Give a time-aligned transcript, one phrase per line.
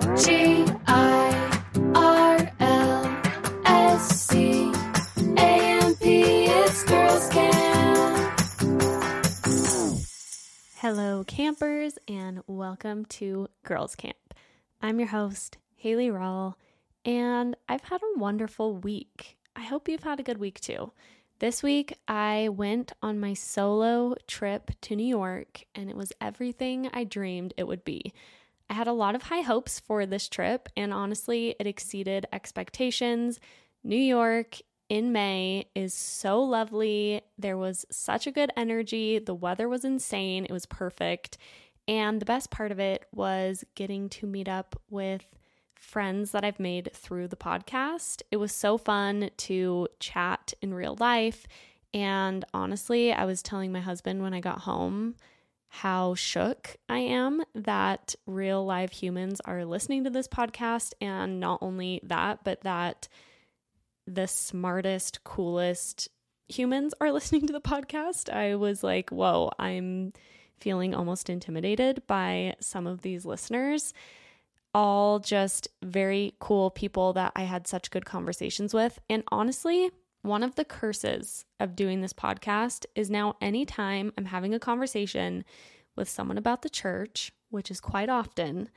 [0.00, 1.62] G I
[1.94, 3.20] R L
[3.64, 4.70] S C
[5.38, 6.44] A M P.
[6.44, 8.40] It's Girls Camp.
[10.76, 14.16] Hello, campers, and welcome to Girls Camp.
[14.82, 16.56] I'm your host, Hayley Rawle,
[17.06, 19.38] and I've had a wonderful week.
[19.56, 20.92] I hope you've had a good week too.
[21.38, 26.90] This week, I went on my solo trip to New York, and it was everything
[26.92, 28.12] I dreamed it would be.
[28.68, 33.38] I had a lot of high hopes for this trip, and honestly, it exceeded expectations.
[33.84, 34.58] New York
[34.88, 37.22] in May is so lovely.
[37.38, 39.18] There was such a good energy.
[39.18, 40.44] The weather was insane.
[40.44, 41.38] It was perfect.
[41.88, 45.24] And the best part of it was getting to meet up with
[45.74, 48.22] friends that I've made through the podcast.
[48.30, 51.46] It was so fun to chat in real life.
[51.94, 55.14] And honestly, I was telling my husband when I got home
[55.68, 60.92] how shook I am that real live humans are listening to this podcast.
[61.00, 63.08] And not only that, but that
[64.06, 66.08] the smartest, coolest
[66.48, 68.32] humans are listening to the podcast.
[68.32, 70.12] I was like, whoa, I'm
[70.58, 73.92] feeling almost intimidated by some of these listeners.
[74.72, 78.98] All just very cool people that I had such good conversations with.
[79.08, 79.90] And honestly,
[80.26, 85.44] one of the curses of doing this podcast is now anytime I'm having a conversation
[85.96, 88.68] with someone about the church, which is quite often,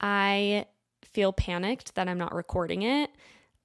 [0.00, 0.66] I
[1.02, 3.10] feel panicked that I'm not recording it.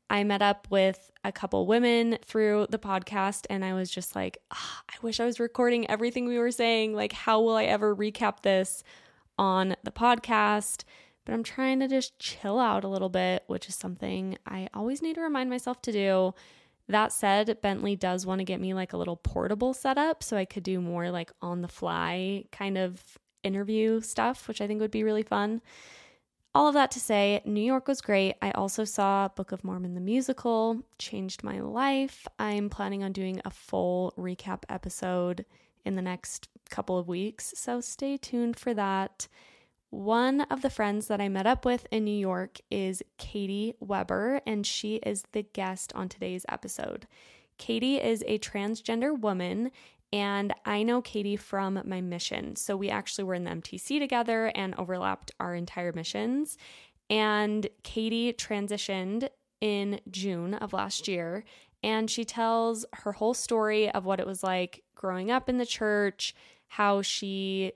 [0.10, 4.38] I met up with a couple women through the podcast and I was just like,
[4.52, 6.94] "Ah, I wish I was recording everything we were saying.
[6.94, 8.84] Like, how will I ever recap this
[9.38, 10.84] on the podcast?
[11.26, 15.02] But I'm trying to just chill out a little bit, which is something I always
[15.02, 16.34] need to remind myself to do.
[16.90, 20.46] That said, Bentley does want to get me like a little portable setup so I
[20.46, 24.92] could do more like on the fly kind of interview stuff, which I think would
[24.92, 25.62] be really fun.
[26.56, 28.36] All of that to say, New York was great.
[28.42, 32.28] I also saw Book of Mormon the musical, changed my life.
[32.40, 35.46] I'm planning on doing a full recap episode
[35.86, 39.28] in the next couple of weeks, so stay tuned for that.
[39.90, 44.42] One of the friends that I met up with in New York is Kadie Weber,
[44.46, 47.08] and she is the guest on today's episode.
[47.58, 49.72] Kadie is a transgender woman,
[50.12, 52.58] and I know Kadie from my mission.
[52.58, 56.58] So we actually were in the MTC together and overlapped our entire missions.
[57.10, 59.30] And Kadie transitioned
[59.62, 61.46] in June of last year,
[61.82, 65.66] and she tells her whole story of what it was like growing up in the
[65.66, 66.36] church,
[66.68, 67.72] how she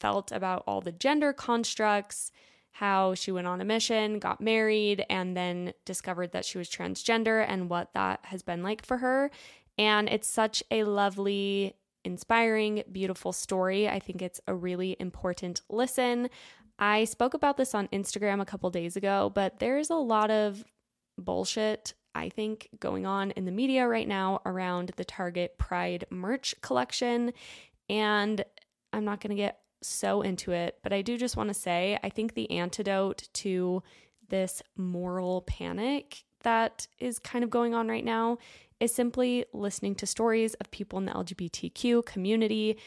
[0.00, 2.30] felt about all the gender constructs,
[2.72, 7.44] how she went on a mission, got married, and then discovered that she was transgender
[7.48, 9.30] and what that has been like for her.
[9.78, 11.74] And it's such a lovely,
[12.04, 13.88] inspiring, beautiful story.
[13.88, 16.28] I think it's a really important listen.
[16.78, 20.62] I spoke about this on Instagram a couple days ago, but there's a lot of
[21.16, 26.54] bullshit, I think, going on in the media right now around the Target Pride merch
[26.60, 27.32] collection.
[27.88, 28.44] And
[28.92, 31.98] I'm not going to get so into it, but I do just want to say
[32.02, 33.82] I think the antidote to
[34.28, 38.38] this moral panic that is kind of going on right now
[38.80, 42.78] is simply listening to stories of people in the LGBTQ community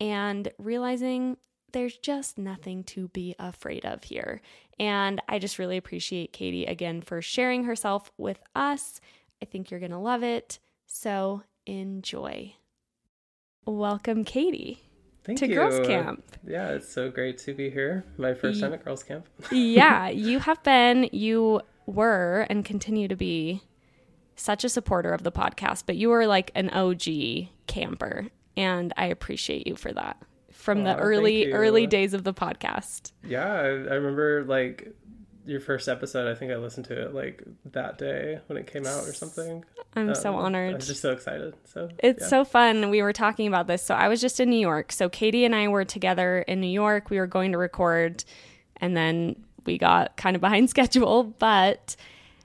[0.00, 1.36] and realizing
[1.72, 4.40] there's just nothing to be afraid of here.
[4.78, 9.00] And I just really appreciate Kadie again for sharing herself with us.
[9.42, 10.58] I think you're going to love it.
[10.86, 12.54] So enjoy.
[13.66, 14.78] Welcome, Kadie.
[15.26, 15.56] Thank to you.
[15.56, 16.24] Girls Camp.
[16.46, 18.04] Yeah, it's so great to be here.
[18.16, 19.26] My first time at Girls Camp.
[19.50, 23.62] yeah, you have been, you were, and continue to be
[24.36, 29.06] such a supporter of the podcast, but you were like an OG camper, and I
[29.06, 30.16] appreciate you for that
[30.52, 33.12] from Aw, the early early days of the podcast.
[33.24, 34.94] Yeah, I, I remember like
[35.46, 36.30] your first episode.
[36.30, 37.42] I think I listened to it like
[37.72, 39.64] that day when it came out or something.
[39.94, 40.42] I'm Um, so honored.
[40.60, 40.74] I honored.
[40.76, 41.54] was just so excited.
[41.64, 42.28] So It's yeah.
[42.28, 42.90] so fun.
[42.90, 43.82] We were talking about this.
[43.82, 44.92] So I was just in New York.
[44.92, 47.10] So Kadie and I were together in New York.
[47.10, 48.24] We were going to record
[48.78, 51.96] and then we got kind of behind schedule, but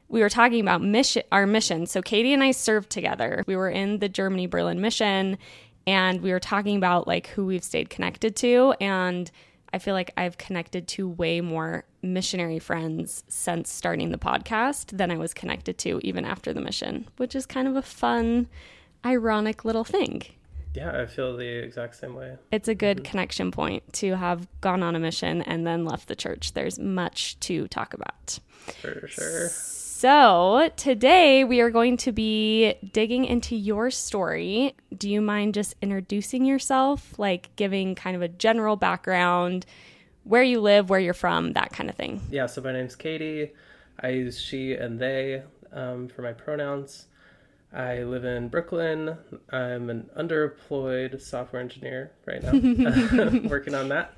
[0.07, 1.85] we were talking about mission our mission.
[1.87, 3.43] So Kadie and I served together.
[3.47, 5.37] We were in the Germany Berlin mission
[5.87, 9.31] and we were talking about like who we've stayed connected to and
[9.73, 15.11] I feel like I've connected to way more missionary friends since starting the podcast than
[15.11, 18.47] I was connected to even after the mission, which is kind of a fun,
[19.05, 20.23] ironic little thing.
[20.73, 22.37] yeah, I feel the exact same way.
[22.51, 23.11] It's a good mm-hmm.
[23.11, 26.53] connection point to have gone on a mission and then left the church.
[26.53, 28.39] There's much to talk about.
[28.81, 29.49] For sure.
[29.49, 29.90] So,
[30.75, 34.75] today we are going to be digging into your story.
[34.95, 39.65] Do you mind just introducing yourself, like giving kind of a general background,
[40.23, 42.21] where you live, where you're from, that kind of thing.
[42.29, 43.51] Yeah, so my name's Kadie.
[43.99, 47.07] I use she and they um, for my pronouns.
[47.73, 49.17] I live in Brooklyn.
[49.49, 52.51] I'm an underemployed software engineer right now,
[53.49, 54.13] working on that,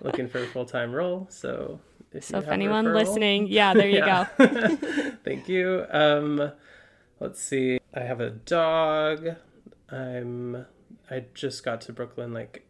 [0.00, 1.28] looking for a full time role.
[1.30, 1.78] So,
[2.20, 4.28] So if anyone listening, yeah, there you Yeah.
[4.38, 4.46] go.
[5.24, 5.84] Thank you.
[5.90, 6.52] Um,
[7.20, 7.78] let's see.
[7.94, 9.28] I have a dog.
[9.90, 10.66] I'm.
[11.10, 12.66] I just got to Brooklyn like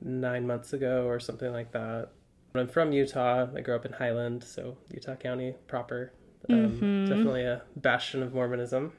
[0.00, 2.10] nine months ago or something like that.
[2.54, 3.46] I'm from Utah.
[3.54, 6.12] I grew up in Highland, so Utah County proper.
[6.48, 8.92] Um, Definitely a bastion of Mormonism.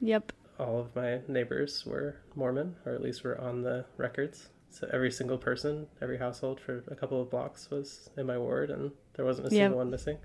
[0.00, 0.32] Yep.
[0.58, 4.48] All of my neighbors were Mormon, or at least were on the records.
[4.70, 8.70] So every single person, every household for a couple of blocks was in my ward,
[8.70, 8.90] and
[9.20, 9.64] there wasn't a Yep.
[9.64, 10.16] single one missing.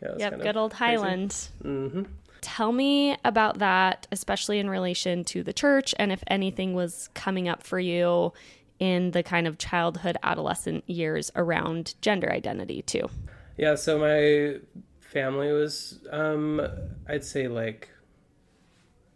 [0.00, 0.40] Yeah, Yep.
[0.40, 0.72] Good old.
[0.72, 1.32] Highland.
[1.62, 2.04] Mm-hmm.
[2.40, 7.46] Tell me about that, especially in relation to the church, and if anything was coming
[7.46, 8.32] up for you
[8.78, 13.10] in the kind of childhood, adolescent years around gender identity, too.
[13.58, 14.60] Yeah, so my
[15.00, 16.66] family was, um,
[17.06, 17.90] I'd say like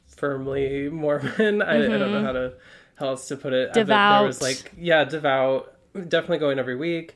[0.07, 1.63] firmly Mormon.
[1.63, 2.53] I, I don't know how to
[2.97, 3.71] how else to put it.
[3.73, 5.73] But There was like yeah, devout.
[5.95, 7.15] Definitely going every week.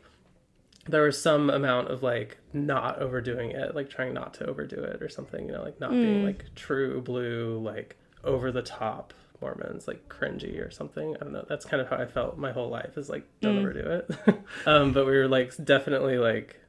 [0.91, 5.03] There was some amount of like not overdoing it, like trying not to overdo it
[5.03, 5.47] or something.
[5.47, 10.65] You know, like not being like true blue, like over the top Mormons, like cringy
[10.65, 11.17] or something.
[11.17, 11.47] I don't know.
[11.49, 12.97] That's kind of how I felt my whole life.
[12.99, 14.41] Is like don't overdo it.
[14.67, 16.61] um, but we were like definitely like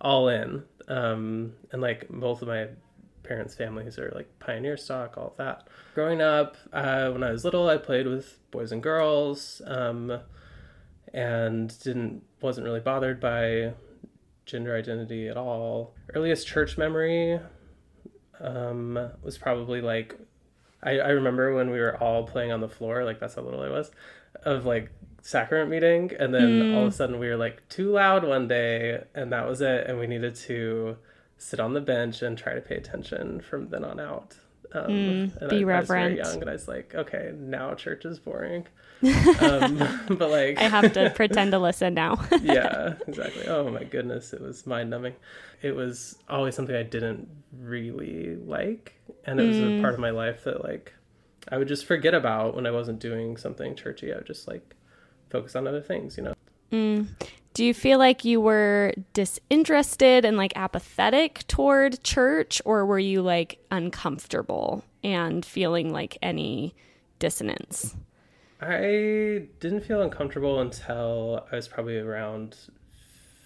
[0.00, 0.64] all in.
[0.88, 2.68] Um, and like both of my
[3.22, 5.68] parents' families are like pioneer stock, all of that.
[5.94, 10.20] Growing up, uh, when I was little, I played with boys and girls, um,
[11.12, 13.72] and didn't wasn't really bothered by
[14.46, 15.94] gender identity at all.
[16.14, 17.38] Earliest church memory
[18.40, 20.18] um, was probably like
[20.82, 23.62] I, I remember when we were all playing on the floor, like that's how little
[23.62, 23.90] I was,
[24.44, 24.90] of like
[25.22, 29.04] sacrament meeting, and then all of a sudden we were like too loud one day,
[29.14, 30.96] and that was it, and we needed to
[31.36, 34.36] sit on the bench and try to pay attention from then on out.
[34.72, 38.04] Um, and be I, I was very young, and I was like, okay, now church
[38.04, 38.66] is boring.
[39.40, 39.78] um,
[40.10, 42.24] but like, I have to pretend to listen now.
[42.42, 43.46] yeah, exactly.
[43.46, 45.14] Oh my goodness, it was mind numbing.
[45.62, 47.28] It was always something I didn't
[47.58, 48.94] really like,
[49.24, 50.92] and it was a part of my life that like
[51.50, 54.12] I would just forget about when I wasn't doing something churchy.
[54.12, 54.74] I would just like
[55.30, 56.34] focus on other things, you know.
[57.54, 63.22] Do you feel like you were disinterested and like apathetic toward church, or were you
[63.22, 66.74] like uncomfortable and feeling like any
[67.18, 67.96] dissonance?
[68.60, 72.56] I didn't feel uncomfortable until I was probably around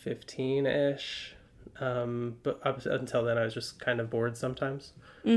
[0.00, 1.34] 15 ish.
[1.80, 4.92] Um, but up until then, I was just kind of bored sometimes.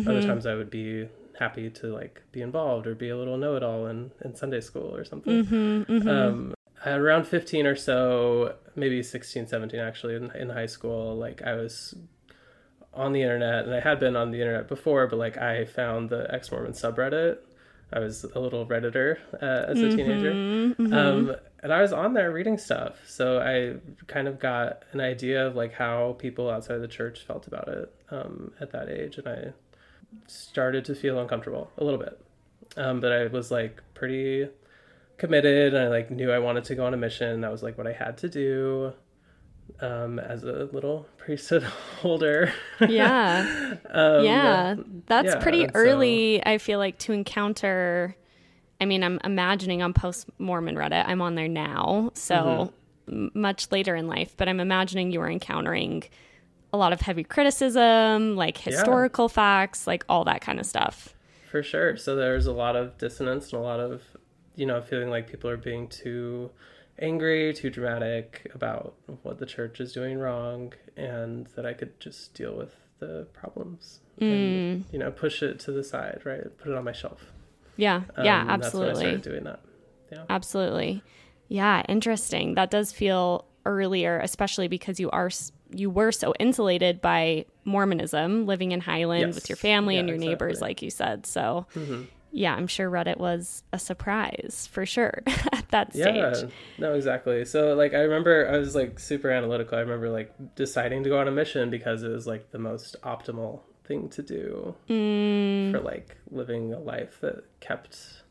[0.07, 1.07] Other times, I would be
[1.39, 4.61] happy to like be involved or be a little know it all in, in Sunday
[4.61, 5.39] school or something.
[6.07, 6.54] Um, at
[6.85, 11.95] around 15 or so, maybe 16, 17 actually, in, in high school, like I was
[12.93, 16.09] on the internet, and I had been on the internet before, but like I found
[16.09, 17.37] the ex Mormon subreddit.
[17.93, 22.31] I was a little redditor uh, as a teenager, um, and I was on there
[22.31, 22.97] reading stuff.
[23.05, 23.75] So I
[24.07, 27.93] kind of got an idea of like how people outside the church felt about it
[28.09, 29.53] um, at that age, and I
[30.27, 32.19] started to feel uncomfortable a little bit.
[32.75, 34.47] Um, but I was like pretty
[35.17, 37.41] committed, and I like knew I wanted to go on a mission.
[37.41, 38.93] That was like what I had to do
[39.79, 42.53] um, as a little priesthood holder.
[42.87, 43.75] Yeah.
[43.89, 44.75] um, yeah.
[45.07, 48.15] That's yeah, pretty and so- early, I feel like, to encounter.
[48.81, 52.71] I mean, I'm imagining on Post Mormon Reddit, I'm on there now, so
[53.07, 53.25] Mm-hmm.
[53.25, 56.03] m- much later in life, but I'm imagining you were encountering
[56.73, 61.15] a lot of heavy criticism, like historical facts, like all that kind of stuff.
[61.49, 61.95] For sure.
[61.95, 64.01] So there's a lot of dissonance and a lot of,
[64.55, 66.51] you know, feeling like people are being too
[66.99, 72.33] angry, too dramatic about what the church is doing wrong, and that I could just
[72.33, 76.57] deal with the problems and, you know, push it to the side, right?
[76.57, 77.33] Put it on my shelf.
[77.75, 78.03] Yeah.
[78.23, 79.01] yeah, Um, That's when I absolutely.
[79.03, 79.59] started doing that.
[80.11, 80.23] Yeah.
[80.29, 81.03] Absolutely.
[81.49, 82.55] Yeah, interesting.
[82.55, 85.29] That does feel earlier, especially because you are
[85.71, 90.19] you were so insulated by Mormonism, living in Highland with your family and Yeah, your
[90.19, 91.25] neighbors, like you said.
[91.25, 91.65] So,
[92.37, 95.23] yeah, I'm sure Reddit was a surprise for sure
[95.53, 96.15] at that stage.
[96.15, 96.43] Yeah,
[96.77, 97.45] no, exactly.
[97.45, 99.77] So, like, I remember I was like super analytical.
[99.77, 102.97] I remember like deciding to go on a mission because it was like the most
[103.03, 105.71] optimal thing to do Mm.
[105.71, 108.23] for like living a life that kept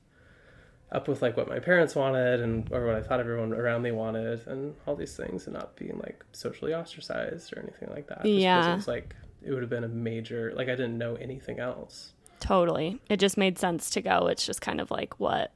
[0.92, 3.90] up with like what my parents wanted and or what I thought everyone around me
[3.92, 8.22] wanted and all these things and not being like socially ostracized or anything like that.
[8.22, 8.72] Just Yeah.
[8.72, 12.13] it was like it would have been a major like I didn't know anything else.
[12.44, 13.00] Totally.
[13.08, 14.26] It just made sense to go.
[14.26, 15.50] It's just kind of like what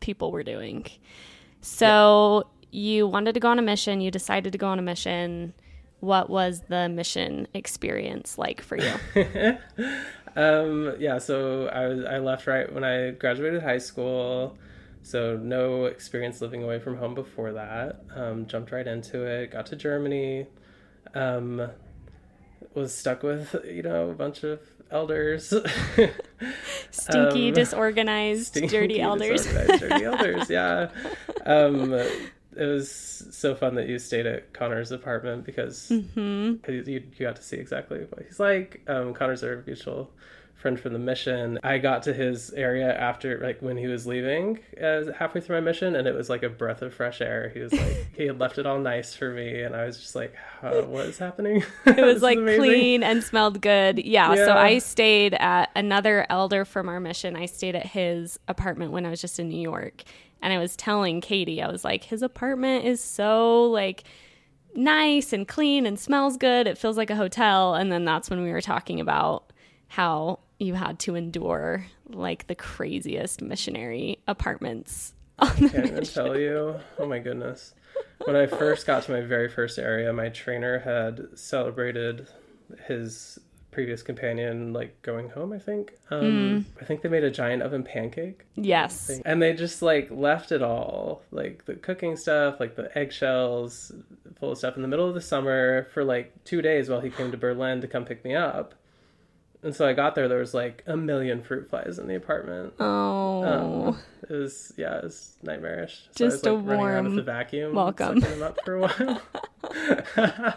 [0.00, 0.84] people were doing.
[1.60, 5.54] So you wanted to go on a mission, you decided to go on a mission.
[6.00, 8.92] What was the mission experience like for you?
[10.36, 14.58] um, yeah, so I was I left right when I graduated high school.
[15.04, 18.00] So no experience living away from home before that.
[18.16, 19.52] Um, jumped right into it.
[19.52, 20.48] Got to Germany.
[21.14, 21.70] Um,
[22.74, 24.58] was stuck with you know a bunch of
[24.90, 25.52] elders.
[26.90, 29.44] Stinky, Um, disorganized, Stinky, dirty elders.
[29.44, 30.88] disorganized, dirty elders, yeah.
[31.46, 36.70] Um, it was so fun that you stayed at Connor's apartment because Mm-hmm.
[36.72, 38.82] you, you got to see exactly what he's like.
[38.88, 40.10] Um, Connor's our mutual
[40.56, 41.58] friend from the mission.
[41.62, 45.60] I got to his area after, like, when he was leaving, uh, halfway through my
[45.60, 47.50] mission, and it was like a breath of fresh air.
[47.54, 50.14] He was like, he had left it all nice for me, and I was just
[50.14, 51.62] like, "Huh, what is happening?
[51.86, 53.98] It was like clean and smelled good.
[53.98, 57.36] Yeah, So I stayed at another elder from our mission.
[57.36, 60.02] I stayed at his apartment when I was just in New York.
[60.42, 64.04] And I was telling Kadie, I was like, his apartment is so like
[64.74, 66.66] nice and clean and smells good.
[66.66, 67.74] It feels like a hotel.
[67.74, 69.52] And then that's when we were talking about
[69.88, 76.38] how you had to endure like the craziest missionary apartments on the can't even tell
[76.38, 76.76] you.
[76.98, 77.74] Oh my goodness.
[78.24, 82.26] When I first got to my very first area, my trainer had celebrated
[82.86, 83.38] his
[83.70, 85.92] previous companion like going home, I think.
[86.10, 88.46] Um I think they made a giant oven pancake.
[88.54, 89.10] Yes.
[89.26, 93.92] And they just like left it all, like the cooking stuff, like the eggshells,
[94.40, 97.10] full of stuff in the middle of the summer for like 2 days while he
[97.10, 98.74] came to Berlin to come pick me up.
[99.62, 102.74] And so I got there there was like a million fruit flies in the apartment.
[102.78, 103.44] Oh.
[103.44, 103.98] Um,
[104.28, 106.08] it was yeah, it was nightmarish.
[106.12, 108.20] So Just I a was, like, running around with warm the vacuum, welcome.
[108.20, 109.22] them up for a while.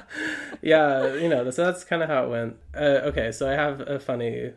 [0.61, 2.57] yeah, you know, so that's kind of how it went.
[2.75, 4.53] Uh, okay, so I have a funny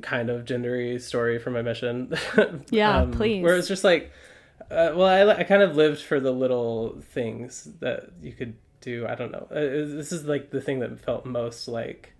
[0.00, 2.14] kind of gendery story for my mission.
[2.70, 3.42] Yeah, please.
[3.42, 4.10] Where it's just like,
[4.70, 9.06] uh, well, I, I kind of lived for the little things that you could do.
[9.06, 9.46] I don't know.
[9.50, 12.14] Uh, this is like the thing that felt most like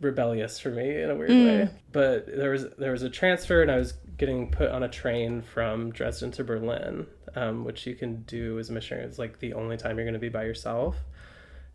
[0.00, 1.44] rebellious for me in a weird Mm.
[1.46, 1.68] way.
[1.92, 5.42] But there was there was a transfer, and I was getting put on a train
[5.42, 9.06] from Dresden to Berlin, um, which you can do as a missionary.
[9.06, 10.96] It's like the only time you're going to be by yourself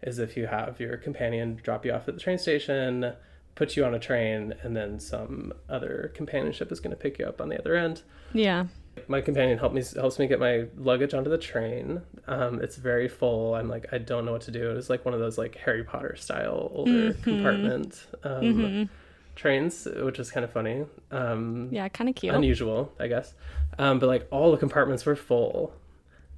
[0.02, 3.14] is if you have your companion drop you off at the train station,
[3.54, 7.26] put you on a train, and then some other companionship is going to pick you
[7.26, 8.02] up on the other end.
[8.34, 8.66] Yeah.
[9.08, 12.02] My companion helped me helps me get my luggage onto the train.
[12.28, 13.56] Um, it's very full.
[13.56, 14.72] I'm like I don't know what to do.
[14.72, 18.90] It's like one of those like Harry Potter style older compartment um,
[19.36, 20.86] trains, which is kind of funny.
[21.10, 22.34] Um, Yeah, kind of cute.
[22.36, 23.34] unusual, I guess.
[23.80, 25.74] Um, but like all the compartments were full,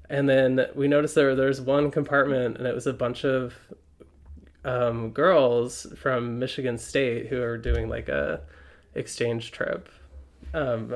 [0.10, 3.56] and then we noticed there there's one compartment, and it was a bunch of
[4.64, 8.42] um, girls from Michigan State who are doing like a
[8.96, 9.90] exchange trip.
[10.54, 10.94] Um,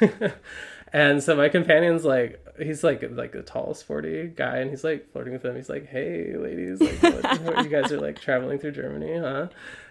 [0.92, 5.10] and so my companion's like, he's like like a tall, sporty guy, and he's like
[5.12, 5.56] flirting with them.
[5.56, 9.48] He's like, "Hey, ladies, like, what, what you guys are like traveling through Germany, huh?"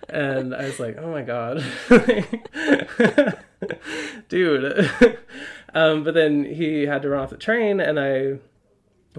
[0.10, 1.64] And I was like, "Oh my god,
[4.30, 4.90] dude!"
[5.74, 8.40] um, but then he had to run off the train, and I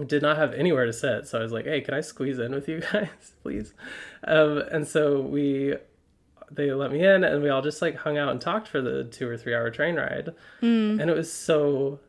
[0.03, 1.27] did not have anywhere to sit.
[1.27, 3.09] So I was like, "Hey, can I squeeze in with you guys,
[3.43, 3.73] please?"
[4.23, 5.75] Um, and so we,
[6.51, 9.03] they let me in, and we all just like hung out and talked for the
[9.05, 10.29] two or three hour train ride,
[10.61, 11.99] and it was so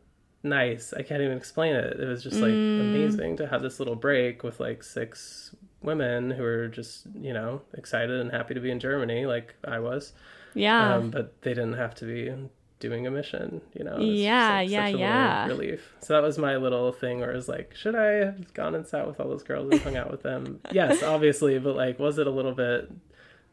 [0.43, 0.93] nice.
[0.97, 2.01] I can't even explain it.
[2.01, 6.43] It was just like amazing to have this little break with like six women who
[6.43, 10.13] were just you know excited and happy to be in Germany, like I was.
[10.55, 10.95] yeah.
[10.97, 12.33] Um, but they didn't have to be
[12.81, 13.99] doing a mission, you know.
[13.99, 15.47] Just, Yeah, like, yeah, such a little yeah.
[15.47, 15.95] Relief.
[16.01, 18.87] So that was my little thing where it was like, should I have gone and
[18.87, 20.61] sat with all those girls and hung out with them?
[20.73, 22.91] yes, obviously, but like, was it a little bit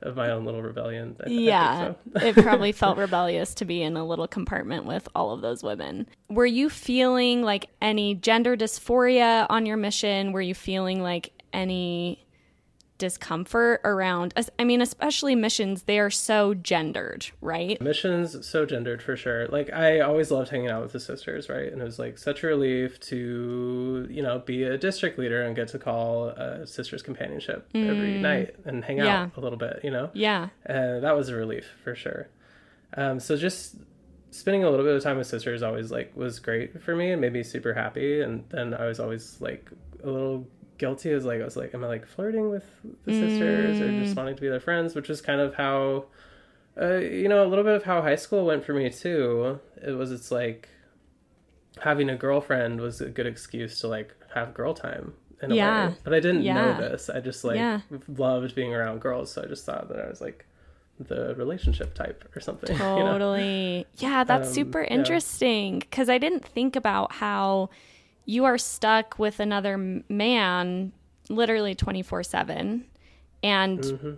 [0.02, 1.16] of my own little rebellion?
[1.20, 1.94] I, I think yeah.
[2.14, 2.28] so.
[2.28, 6.08] it probably felt rebellious to be in a little compartment with all of those women.
[6.30, 10.32] Were you feeling like any gender dysphoria on your mission?
[10.32, 12.27] Were you feeling like any
[12.98, 17.80] discomfort around I mean especially missions they are so gendered, right?
[17.82, 19.48] Missions so gendered for sure.
[19.48, 21.72] Like I always loved hanging out with the sisters, right?
[21.72, 25.56] And it was like such a relief to you know be a district leader and
[25.56, 29.06] get to call a sisters companionship every night and hang Mm.
[29.06, 29.22] Yeah.
[29.24, 30.10] out a little bit, you know.
[30.14, 30.50] Yeah.
[30.66, 32.28] and that was a relief for sure.
[32.96, 33.76] Um, so just
[34.32, 37.22] spending a little bit of time with sisters always like was great for me and
[37.22, 38.22] made me super happy.
[38.22, 39.70] And then I was always like
[40.04, 41.12] a little guilty.
[41.12, 42.66] I was like, I was like, am I like flirting with
[43.06, 44.96] the sisters or just wanting to be their friends?
[44.96, 46.06] Which is kind of how,
[46.82, 49.60] uh, you know, a little bit of how high school went for me too.
[49.86, 50.70] It was it's like
[51.82, 55.14] having a girlfriend was a good excuse to like have girl time.
[55.40, 55.90] In a Yeah.
[55.90, 55.96] way.
[56.04, 56.54] But I didn't Yeah.
[56.54, 57.12] know this.
[57.12, 57.82] I just like Yeah.
[58.08, 60.46] loved being around girls, so I just thought that I was like
[61.00, 62.76] the relationship type or something.
[62.96, 63.12] you know?
[63.12, 63.86] Totally.
[63.98, 67.70] Yeah, that's Um, super interesting because I didn't think about how
[68.30, 70.92] you are stuck with another man
[71.30, 72.86] literally 24 7
[73.42, 74.12] and Mm-hmm.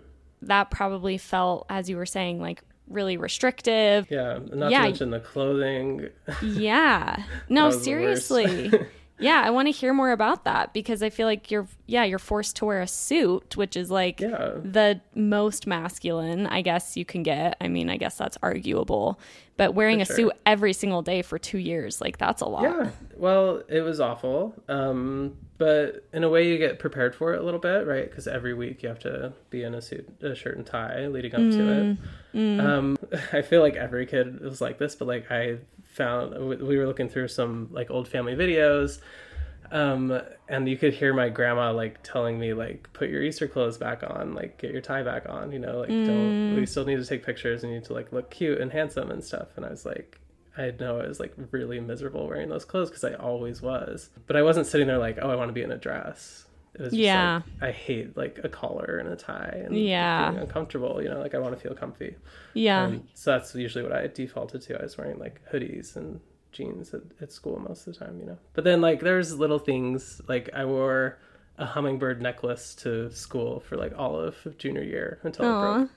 [0.43, 4.79] that probably felt as you were saying like really restrictive Yeah, not Yeah.
[4.79, 6.09] to mention the clothing.
[6.43, 8.25] yeah no was the worst.
[8.27, 8.71] seriously
[9.19, 12.19] yeah i want to hear more about that because i feel like you're yeah you're
[12.19, 14.51] forced to wear a suit which is like Yeah.
[14.63, 19.19] the most masculine i guess you can get i mean i guess that's arguable
[19.57, 20.15] but wearing For a sure.
[20.15, 22.89] suit every single day for two years like that's a lot Yeah.
[23.17, 24.53] Well, it was awful.
[24.69, 28.09] Um, but in a way, you get prepared for it a little bit, right?
[28.09, 31.35] Because every week you have to be in a suit, a shirt and tie leading
[31.35, 31.97] up to it.
[32.33, 32.97] Mm, Um,
[33.33, 35.57] I feel like every kid was like this, but like I
[35.99, 38.99] found we were looking through some like old family videos.
[39.71, 43.77] Um, and you could hear my grandma like telling me like put your Easter clothes
[43.77, 46.95] back on, like get your tie back on, you know, like don't we still need
[46.95, 49.49] to take pictures and you need to like look cute and handsome and stuff.
[49.57, 50.19] And I was like,
[50.57, 54.35] I know I was like really miserable wearing those clothes because I always was, but
[54.35, 56.45] I wasn't sitting there like, oh, I want to be in a dress.
[56.75, 57.41] It was just Yeah.
[57.61, 60.29] like, I hate like a collar and a tie and Yeah.
[60.31, 61.01] being uncomfortable.
[61.01, 62.15] You know, like I want to feel comfy.
[62.53, 64.79] yeah Um, so that's usually what I defaulted to.
[64.79, 66.19] I was wearing like hoodies and
[66.51, 68.37] jeans at, at school most of the time, you know.
[68.53, 71.17] But then like there's little things like I wore
[71.57, 75.81] a hummingbird necklace to school for like all of junior year until Aw.
[75.83, 75.89] it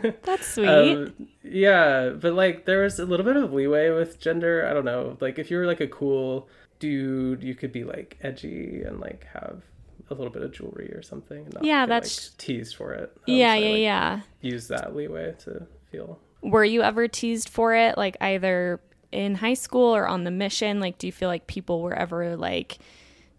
[0.00, 0.22] broke.
[0.22, 4.66] that's sweet Um, yeah, but like there was a little bit of leeway with gender.
[4.66, 5.18] I don't know.
[5.20, 9.26] Like if you were like a cool dude, you could be like edgy and like
[9.34, 9.62] have
[10.10, 11.44] a little bit of jewelry or something.
[11.44, 13.12] And not Yeah, get, that's- like, teased for it.
[13.16, 17.06] Um, yeah so I, yeah like, yeah Use that leeway to feel were you ever
[17.08, 18.80] teased for it like either
[19.12, 22.34] in high school or on the mission like do you feel like people were ever
[22.36, 22.78] like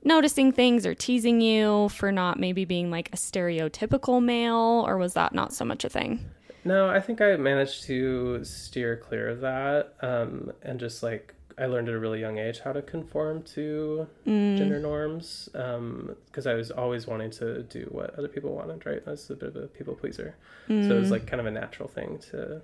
[0.04, 5.14] noticing things or teasing you for not maybe being like a stereotypical male or was
[5.14, 6.20] that not so much a thing
[6.64, 11.66] No, I think I managed to steer clear of that, um, and just like I
[11.66, 14.58] learned at a really young age how to conform to mm.
[14.58, 18.86] gender norms, um, because I was always wanting to do what other people wanted.
[18.86, 20.36] Right, I was a bit of a people pleaser,
[20.68, 21.12] so it was mm.
[21.12, 22.62] like kind of a natural thing to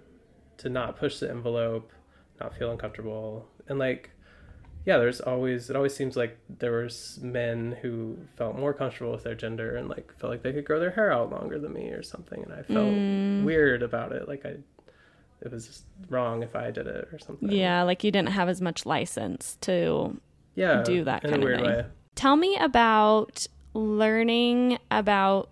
[0.58, 1.92] to not push the envelope,
[2.40, 4.12] not feel uncomfortable, and like
[4.88, 9.24] yeah, there's always it always seems like there was men who felt more comfortable with
[9.24, 11.90] their gender and like felt like they could grow their hair out longer than me
[11.90, 13.44] or something, and I felt mm.
[13.44, 14.30] weird about it.
[14.30, 14.56] Like I,
[15.42, 17.52] it was just wrong if I did it or something.
[17.52, 20.20] yeah like you didn't have as much license to
[20.56, 21.66] yeah, do that in kind of thing.
[21.66, 21.86] way.
[22.16, 25.50] tell me about learning about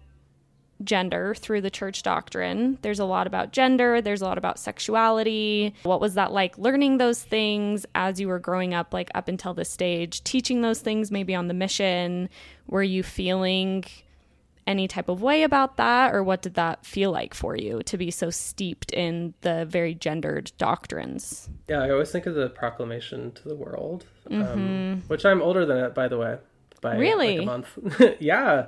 [0.84, 2.78] gender through the church doctrine.
[2.82, 5.74] There's a lot about gender, there's a lot about sexuality.
[5.84, 9.54] What was that like learning those things as you were growing up, like up until
[9.54, 12.30] this stage, teaching those things maybe on the mission?
[12.68, 13.86] Were you feeling
[14.68, 17.98] any type of way about that, or what did that feel like for you to
[17.98, 21.50] be so steeped in the very gendered doctrines?
[21.68, 25.78] Yeah, I always think of the proclamation to the world, um, which I'm older than
[25.78, 26.38] it, by the way,
[26.82, 27.00] by Mm-hmm.
[27.00, 27.38] Really?
[27.38, 28.18] like a month.
[28.20, 28.68] yeah,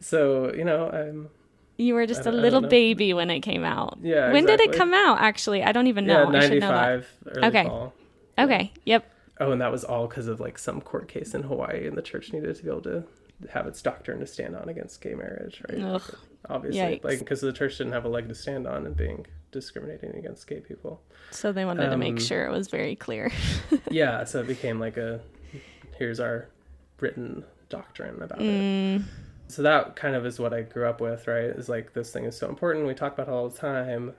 [0.00, 1.28] so you know, I'm
[1.76, 3.98] You were just a little baby when it came out.
[4.02, 5.20] Yeah, When did it come out?
[5.20, 6.30] Actually, I don't even know.
[6.30, 7.04] yeah, I should know that.
[7.36, 7.64] 95 Okay.
[7.64, 7.92] fall.
[8.38, 8.72] Okay.
[8.84, 9.12] Yep.
[9.38, 12.02] Oh, and that was all because of like some court case in Hawaii, and the
[12.02, 13.04] church needed to be able to
[13.50, 15.82] have its doctrine to stand on against gay marriage, right?
[15.82, 16.14] Ugh.
[16.48, 17.04] Obviously, Yikes.
[17.04, 20.46] like because the church didn't have a leg to stand on and being discriminating against
[20.46, 21.02] gay people.
[21.32, 23.32] So they wanted to make Um, sure it was very clear.
[23.90, 25.20] yeah, so it became like a
[25.98, 26.48] here's our
[27.00, 28.44] written doctrine about it.
[28.44, 29.04] Mm,
[29.48, 31.44] So that kind of is what I grew up with, right?
[31.46, 32.86] Is like this thing is so important.
[32.86, 34.12] We talk about it all the time.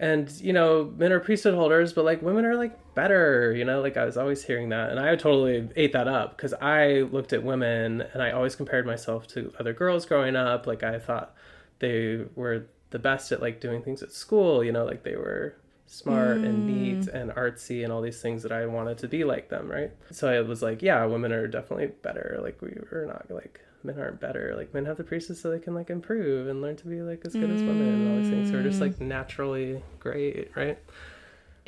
[0.00, 3.80] And, you know, men are priesthood holders, but like women are like better, you know?
[3.80, 4.90] Like I was always hearing that.
[4.90, 8.86] And I totally ate that up because I looked at women and I always compared
[8.86, 10.68] myself to other girls growing up.
[10.68, 11.34] Like I thought
[11.80, 15.56] they were the best at like doing things at school, you know, like they were
[15.86, 16.74] smart and mm.
[16.74, 19.90] neat and artsy and all these things that I wanted to be like them, right?
[20.10, 22.38] So I was like, yeah, women are definitely better.
[22.42, 24.54] Like we are not like men aren't better.
[24.56, 27.22] Like men have the priesthood so they can like improve and learn to be like
[27.24, 28.50] as good as women and all these things.
[28.50, 29.06] So we're just like mm.
[29.06, 30.78] naturally great, right?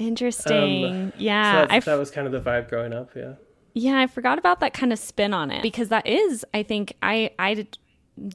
[0.01, 0.85] interesting.
[0.87, 1.63] Um, yeah.
[1.63, 3.35] so that's, that was kind of the vibe growing up, yeah.
[3.75, 6.95] yeah, I forgot about that kind of spin on it because that is, I think,
[7.03, 7.79] I, I did,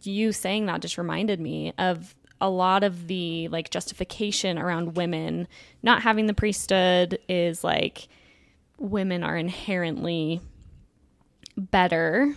[0.03, 5.47] you saying that just reminded me of a lot of the like justification around women
[5.81, 8.07] not having the priesthood is like
[8.77, 10.41] women are inherently
[11.57, 12.35] better,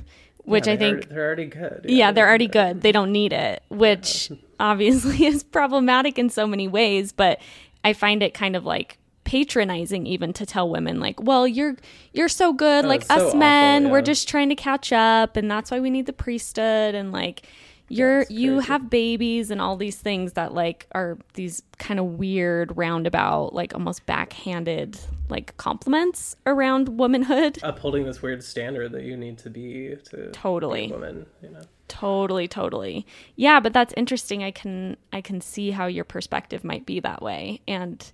[0.49, 1.87] which Yeah, I think they're already good.
[1.89, 2.75] yeah, they're already good.
[2.77, 2.83] good.
[2.83, 4.31] They don't need it, which
[4.61, 7.41] obviously is problematic in so many ways, but
[7.85, 11.77] I find it kind of like patronizing even to tell women like, "Well, you're
[12.15, 15.37] you're so good, Oh, like us so awful, men, we're just trying to catch up
[15.37, 17.43] and that's why we need the priesthood and like
[17.91, 22.75] you're you have babies and all these things that like are these kind of weird
[22.77, 24.99] roundabout like almost backhanded
[25.29, 30.87] like compliments around womanhood upholding this weird standard that you need to be to Totally.
[30.87, 31.27] be a woman.
[31.43, 31.61] You know.
[31.89, 36.87] totally totally yeah but that's interesting i can i can see how your perspective might
[36.87, 38.11] be that way and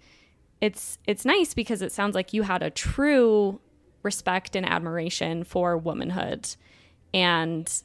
[0.60, 3.60] it's it's nice because it sounds like you had a true
[4.02, 6.48] respect and admiration for womanhood
[7.12, 7.82] and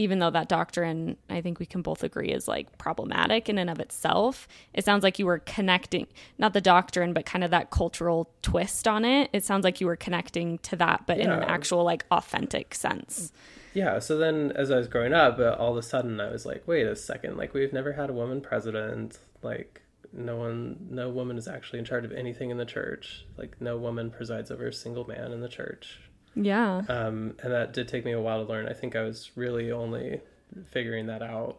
[0.00, 3.68] even though that doctrine i think we can both agree is like problematic in and
[3.68, 6.06] of itself it sounds like you were connecting
[6.38, 9.86] not the doctrine but kind of that cultural twist on it it sounds like you
[9.86, 13.32] were connecting to that but in an actual like authentic sense
[13.72, 16.44] Yeah, so then as I was growing up, uh, all of a sudden I was
[16.44, 19.82] like, wait a second, like we've never had a woman president, like
[20.12, 23.24] no one no woman is actually in charge of anything in the church.
[23.36, 26.00] Like no woman presides over a single man in the church.
[26.34, 28.66] Yeah Um, and that did take me a while to learn.
[28.68, 30.20] I think I was really only
[30.70, 31.58] figuring that out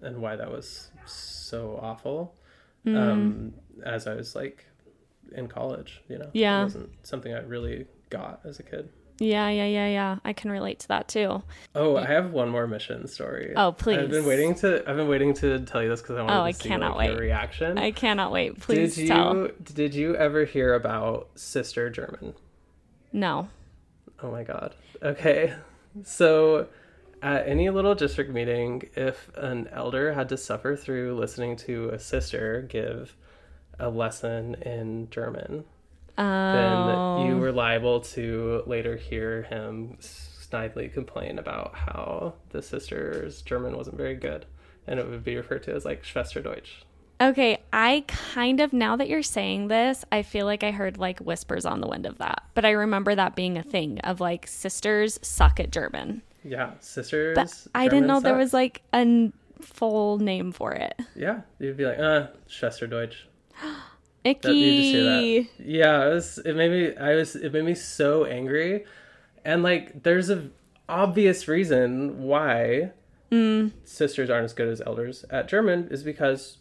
[0.00, 2.34] and why that was so awful.
[2.86, 2.96] Mm.
[2.96, 3.54] Um,
[3.84, 4.64] as I was like
[5.32, 6.30] in college, you know.
[6.32, 6.60] Yeah.
[6.60, 8.88] It wasn't something I really got as a kid.
[9.20, 10.16] Yeah, yeah, yeah, yeah.
[10.24, 11.42] I can relate to that too.
[11.74, 13.52] Oh, I have one more mission story.
[13.56, 13.98] Oh, please.
[13.98, 14.88] I've been waiting to.
[14.88, 16.96] I've been waiting to tell you this because I want Oh, to I see cannot
[16.96, 17.78] like, your reaction.
[17.78, 18.60] I cannot wait.
[18.60, 19.48] Please did you tell.
[19.74, 22.34] did you ever hear about Sister German?
[23.12, 23.48] No.
[24.22, 24.74] Oh my god.
[25.02, 25.54] Okay.
[26.04, 26.68] So
[27.22, 31.98] at any little district meeting, if an elder had to suffer through listening to a
[31.98, 33.16] sister give
[33.78, 35.64] a lesson in German,
[36.16, 37.26] then Oh.
[37.26, 43.96] you were liable to later hear him snidely complain about how the sister's German wasn't
[43.96, 44.46] very good.
[44.86, 46.82] And it would be referred to as like Schwesterdeutsch.
[47.20, 51.18] Okay, I kind of now that you're saying this, I feel like I heard like
[51.18, 52.44] whispers on the wind of that.
[52.54, 56.22] But I remember that being a thing of like sisters suck at German.
[56.44, 57.34] Yeah, sisters.
[57.34, 60.94] But I didn't German know there was like a n- full name for it.
[61.16, 63.14] Yeah, you'd be like, uh, Schwesterdeutsch.
[64.24, 64.40] Icky.
[64.42, 65.64] That you just that.
[65.66, 66.38] Yeah, it was.
[66.38, 66.96] It made me.
[66.96, 67.34] I was.
[67.34, 68.84] It made me so angry,
[69.44, 70.50] and like, there's a
[70.88, 72.92] obvious reason why
[73.30, 73.72] Mm.
[73.84, 76.56] sisters aren't as good as elders at German is because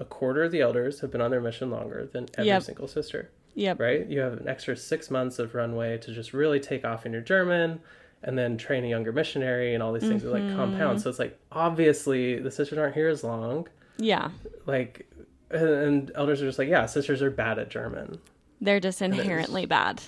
[0.00, 2.62] a quarter of the elders have been on their mission longer than every Yep.
[2.64, 3.30] single sister.
[3.54, 3.78] Yep.
[3.78, 4.06] Right?
[4.06, 7.22] You have an extra six months of runway to just really take off in your
[7.22, 7.80] German.
[8.22, 10.56] And then train a younger missionary and all these things are like Mm-hmm.
[10.56, 11.00] compound.
[11.00, 13.66] So it's like obviously the sisters aren't here as long.
[13.96, 14.30] Yeah.
[14.66, 15.06] Like,
[15.50, 18.18] and, elders are just like, yeah, sisters are bad at German.
[18.60, 20.02] They're just inherently bad.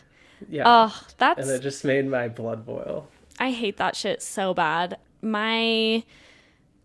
[0.50, 0.64] Yeah.
[0.66, 3.08] Oh, that's and it just made my blood boil.
[3.40, 4.98] I hate that shit so bad.
[5.22, 6.04] My,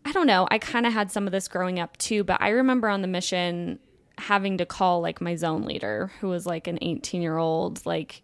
[0.08, 0.48] I don't know.
[0.50, 3.10] I kind of had some of this growing up too, but I remember on the
[3.10, 3.78] mission
[4.18, 8.22] having to call like my zone leader, who was like an 18 year old, like,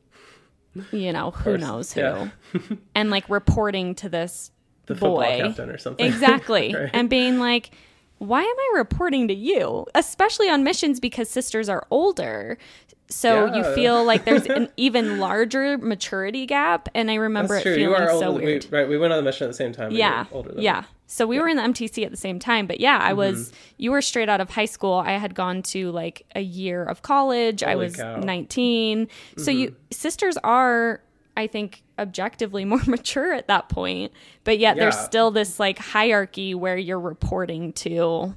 [0.93, 2.29] you know, who knows who, yeah.
[2.95, 4.49] and like reporting to this
[4.85, 5.39] The football boy.
[5.41, 6.05] captain or something.
[6.05, 6.73] Exactly.
[6.79, 6.89] Right.
[6.93, 7.71] And being like,
[8.19, 9.85] why am I reporting to you?
[9.93, 12.57] Especially on missions because sisters are older.
[13.09, 16.87] So you feel like there's an even larger maturity gap.
[16.95, 17.83] And I remember That's it true.
[17.83, 18.67] You feeling so weird.
[18.71, 18.87] We, right.
[18.87, 19.91] We went on the mission at the same time.
[19.91, 20.25] Yeah.
[20.31, 20.85] older than Yeah.
[21.05, 22.65] So we were in the MTC at the same time.
[22.65, 23.55] But yeah, I was, Mm-hmm.
[23.77, 24.93] you were straight out of high school.
[24.95, 27.61] I had gone to like a year of college.
[27.61, 28.15] I was cow.
[28.15, 28.25] Mm-hmm.
[28.25, 29.07] 19.
[29.37, 31.01] So you, sisters are,
[31.37, 34.11] I think, objectively more mature at that point.
[34.43, 38.33] But yet there's still this like hierarchy where you're reporting to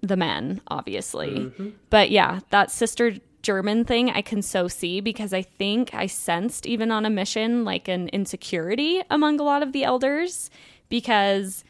[0.00, 1.30] the men, obviously.
[1.30, 1.68] Mm-hmm.
[1.90, 6.66] But yeah, that sister German thing I can so see because I think I sensed
[6.66, 10.50] even on a mission like an insecurity among a lot of the elders
[10.88, 11.64] because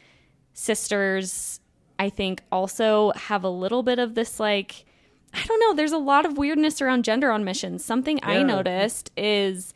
[0.53, 1.59] sisters
[1.97, 4.85] I think also have a little bit of this like
[5.33, 7.85] I don't know, there's a lot of weirdness around gender on missions.
[7.85, 9.75] Something I noticed is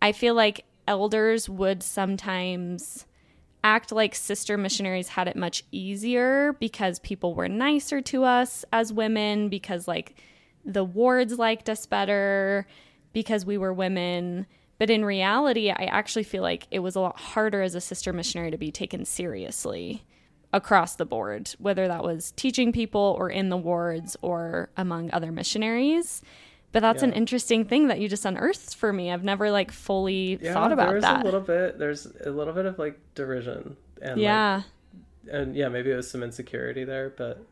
[0.00, 3.04] I feel like elders would sometimes
[3.64, 8.92] act like sister missionaries had it much easier because people were nicer to us as
[8.92, 10.20] women because like
[10.64, 12.66] the wards liked us better
[13.12, 14.46] because we were women
[14.78, 18.12] but in reality i actually feel like it was a lot harder as a sister
[18.12, 20.04] missionary to be taken seriously
[20.52, 25.32] across the board whether that was teaching people or in the wards or among other
[25.32, 26.22] missionaries.
[26.72, 29.12] But that's an interesting thing that you just unearthed for me.
[29.12, 31.20] I've never like fully Yeah, thought about there's that.
[31.20, 31.78] a little bit.
[31.78, 34.62] There's a little bit of like derision and yeah.
[35.26, 37.44] like, and yeah, maybe it was some insecurity there, but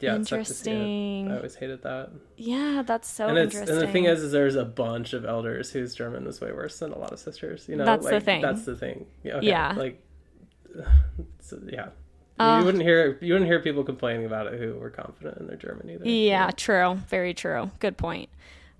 [0.00, 0.74] yeah, it sucked to see it.
[0.74, 1.32] Interesting.
[1.32, 2.10] I always hated that.
[2.36, 3.76] Yeah, that's so and interesting.
[3.76, 6.78] and the thing is, is there's a bunch of elders whose German was way worse
[6.78, 7.66] than a lot of sisters.
[7.68, 8.42] You know, That's the thing.
[8.42, 9.06] That's the thing.
[9.22, 9.36] Yeah.
[9.36, 9.74] okay, Yeah.
[9.76, 10.02] Like,
[11.40, 11.88] so, yeah.
[12.38, 15.46] Uh, you wouldn't hear you wouldn't hear people complaining about it who were confident in
[15.46, 16.08] their German either.
[16.08, 16.94] yeah, true.
[17.08, 17.70] Very true.
[17.80, 18.30] Good point.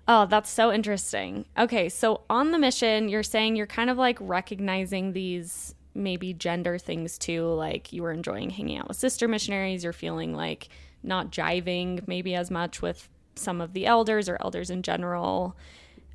[0.07, 1.45] Oh, that's so interesting.
[1.57, 6.77] Okay, so on the mission, you're saying you're kind of like recognizing these maybe gender
[6.77, 10.69] things too, like you were enjoying hanging out with sister missionaries, you're feeling like
[11.03, 15.55] not jiving maybe as much with some of the elders or elders in general.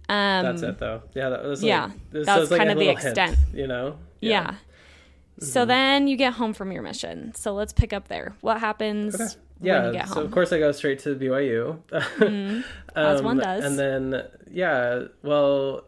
[0.08, 1.02] Um, That's it though.
[1.14, 3.38] Yeah, that was yeah, this that was was like kind of the little hint, extent.
[3.54, 3.98] you know?
[4.20, 4.54] Yeah.
[5.38, 5.68] So Mm-hmm.
[5.68, 7.34] then you get home from your mission.
[7.34, 8.34] So let's pick up there.
[8.40, 9.24] What happens Okay.
[9.58, 11.78] when Yeah, you get so of course I go straight to BYU.
[12.94, 13.64] As one does.
[13.64, 15.84] Um, And then yeah, well,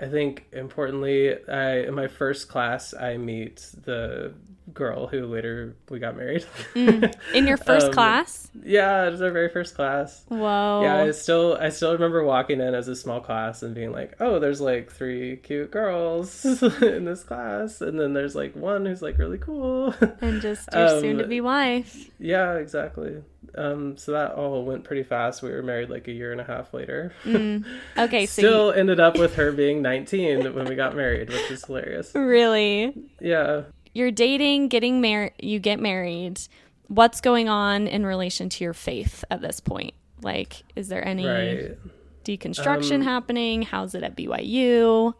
[0.00, 4.34] I think importantly, I in my first class I meet the
[4.72, 6.44] girl who later we got married.
[6.74, 8.48] In your first Um, class?
[8.64, 10.24] yeah, it was our very first class.
[10.28, 10.80] Whoa.
[10.82, 14.16] Yeah, I still I still remember walking in as a small class and being like,
[14.20, 16.44] "Oh, there's like three cute girls
[16.82, 20.88] in this class, and then there's like one who's like really cool." and just your
[20.94, 22.10] Um, soon to be wife.
[22.18, 23.22] yeah, exactly.
[23.56, 25.42] Um, so that all went pretty fast.
[25.42, 27.12] We were married like a year and a half later.
[27.96, 31.64] Okay, so Still ended up with her being 19 when we got married, which is
[31.64, 32.12] hilarious.
[32.14, 33.62] really, Yeah.
[33.92, 36.40] you're dating, getting married, you get married.
[36.88, 39.94] What's going on in relation to your faith at this point?
[40.20, 41.78] Like, is there any Right.
[42.24, 43.62] deconstruction Um, happening?
[43.62, 45.14] How's it at BYU?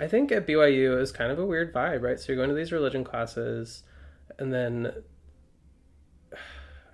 [0.00, 2.18] I think at BYU is kind of a weird vibe, right?
[2.18, 3.82] So you're going to these religion classes,
[4.38, 4.92] and then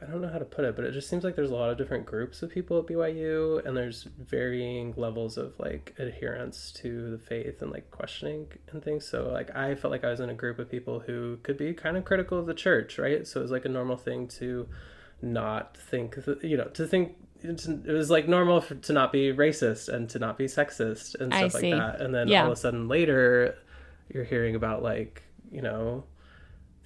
[0.02, 1.68] I don't know how to put it, but it just seems like there's a lot
[1.70, 7.10] of different groups of people at BYU, and there's varying levels of like adherence to
[7.10, 9.06] the faith and like questioning and things.
[9.06, 11.74] So like I felt like I was in a group of people who could be
[11.74, 13.26] kind of critical of the church, right?
[13.26, 14.68] So it was like a normal thing to
[15.20, 17.16] not think, th- you know, to think.
[17.42, 21.32] It was like normal for, to not be racist and to not be sexist and
[21.32, 22.00] stuff like that.
[22.02, 22.42] And then Yeah.
[22.44, 23.56] all of a sudden later,
[24.12, 26.04] you're hearing about like you know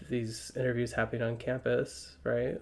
[0.09, 2.61] these interviews happening on campus, right?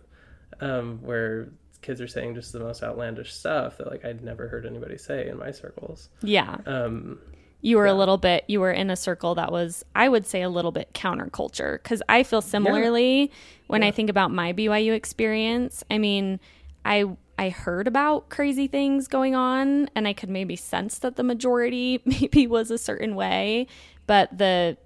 [0.60, 1.48] Um, where
[1.82, 5.28] kids are saying just the most outlandish stuff that like I'd never heard anybody say
[5.28, 6.08] in my circles.
[6.22, 6.58] Yeah.
[6.64, 7.18] Um,
[7.62, 10.42] you were a little bit you were in a circle that was i would say
[10.42, 13.30] a little bit counterculture because i feel similarly
[13.68, 16.38] when i think about my byu experience i mean
[16.84, 17.04] i
[17.38, 22.02] i heard about crazy things going on and i could maybe sense that the majority
[22.04, 23.66] maybe was a certain way
[24.06, 24.76] but the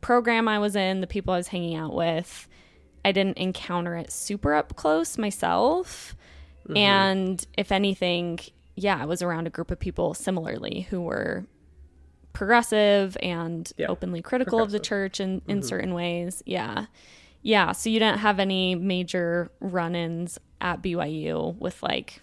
[0.00, 2.48] program i was in the people i was hanging out with
[3.04, 6.16] i didn't encounter it super up close myself
[6.64, 6.76] mm-hmm.
[6.76, 8.38] and if anything
[8.74, 11.46] yeah i was around a group of people similarly who were
[12.38, 15.66] progressive and Yeah, openly critical of the church in, in mm-hmm.
[15.66, 16.40] certain ways.
[16.46, 16.86] Yeah.
[17.42, 17.72] Yeah.
[17.72, 22.22] So you didn't have any major run ins at BYU with like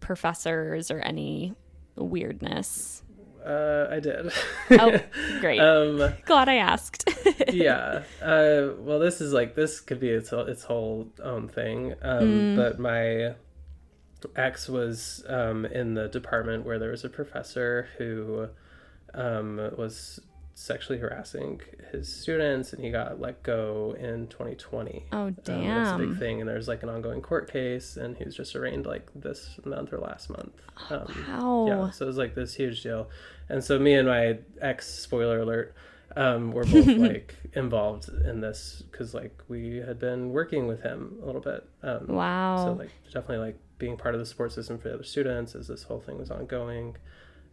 [0.00, 1.54] professors or any
[1.94, 3.04] weirdness.
[3.46, 4.32] Uh, I did.
[4.72, 4.98] Oh,
[5.40, 5.60] great.
[5.60, 7.08] um, Glad I asked.
[7.52, 8.02] yeah.
[8.22, 11.94] Uh, well, this is like this could be its its whole own thing.
[12.02, 12.56] Um, Mm.
[12.56, 13.34] But my
[14.34, 18.48] ex was um, in the department where there was a professor who
[19.14, 20.20] um, was
[20.54, 21.60] sexually harassing
[21.92, 25.04] his students, and he got let go in 2020.
[25.12, 28.24] oh, Um, that's a big thing, and there's like an ongoing court case, and he
[28.24, 30.54] was just arraigned like this month or last month.
[30.90, 31.66] Um, Wow.
[31.68, 33.08] yeah, so it was like this huge deal,
[33.48, 35.74] and so me and my ex, spoiler alert,
[36.16, 41.18] um, were both like involved in this because like we had been working with him
[41.22, 41.66] a little bit.
[41.82, 42.56] Um, Wow.
[42.64, 45.68] So like definitely like being part of the support system for the other students as
[45.68, 46.96] this whole thing was ongoing.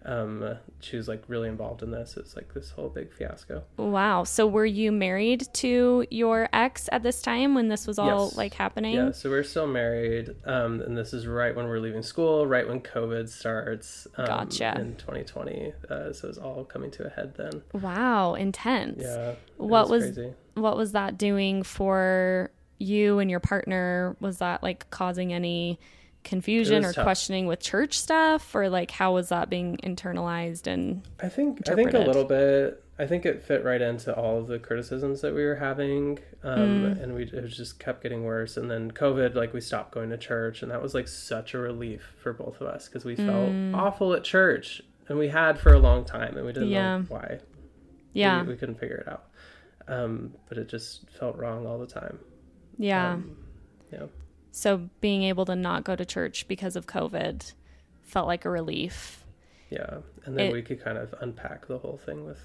[0.05, 2.17] Um, she was like really involved in this.
[2.17, 3.63] It's like this whole big fiasco.
[3.77, 4.23] Wow.
[4.25, 8.35] So were you married to your ex at this time when this was all Yes.
[8.37, 8.95] like happening?
[8.95, 12.67] Yeah, so we're still married, um, and this is right when we're leaving school, right
[12.67, 14.07] when COVID starts.
[14.17, 14.75] Um, Gotcha.
[14.77, 17.61] In 2020, uh, so it's all coming to a head then.
[17.73, 18.33] Wow.
[18.33, 19.01] Intense.
[19.03, 19.35] Yeah.
[19.57, 20.33] What was- crazy.
[20.55, 24.15] what was that doing for you and your partner?
[24.19, 25.79] Was that like causing any
[26.23, 27.03] confusion or tough.
[27.03, 31.75] questioning with church stuff or like how was that being internalized and I think I
[31.75, 32.79] think a little bit.
[32.99, 36.59] I think it fit right into all of the criticisms that we were having, um,
[36.83, 37.01] Mm.
[37.03, 38.55] and we it just kept getting worse.
[38.55, 41.57] And then COVID, like we stopped going to church, and that was like such a
[41.57, 43.75] relief for both of us because we felt Mm.
[43.75, 46.97] awful at church, and we had for a long time, and we didn't Yeah.
[46.99, 47.39] know why.
[48.13, 49.25] yeah we, we couldn't figure it out.
[49.87, 52.19] Um, but it just felt wrong all the time.
[52.77, 53.35] yeah Um,
[53.91, 54.05] yeah.
[54.55, 57.53] So being able to not go to church because of covid
[58.03, 59.25] felt like a relief
[59.71, 62.37] Yeah, and then It- we could kind of unpack the whole thing with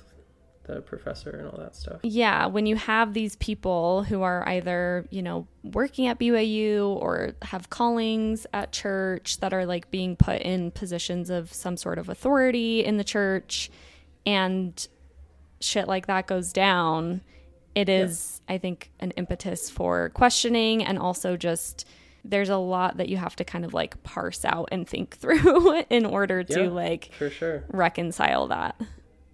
[0.65, 2.01] the professor and all that stuff.
[2.03, 7.33] yeah when you have these people who are either you know working at BYU or
[7.43, 12.09] have callings at church that are like being put in positions of some sort of
[12.09, 13.71] authority in the church
[14.27, 14.89] and
[15.61, 17.21] shit like that goes down
[17.75, 21.87] it is i think an impetus for questioning and also just
[22.29, 25.83] there's a lot that you have to kind of like parse out and think through
[25.91, 26.69] in order to Yeah.
[26.71, 27.65] like For sure.
[27.69, 28.81] reconcile that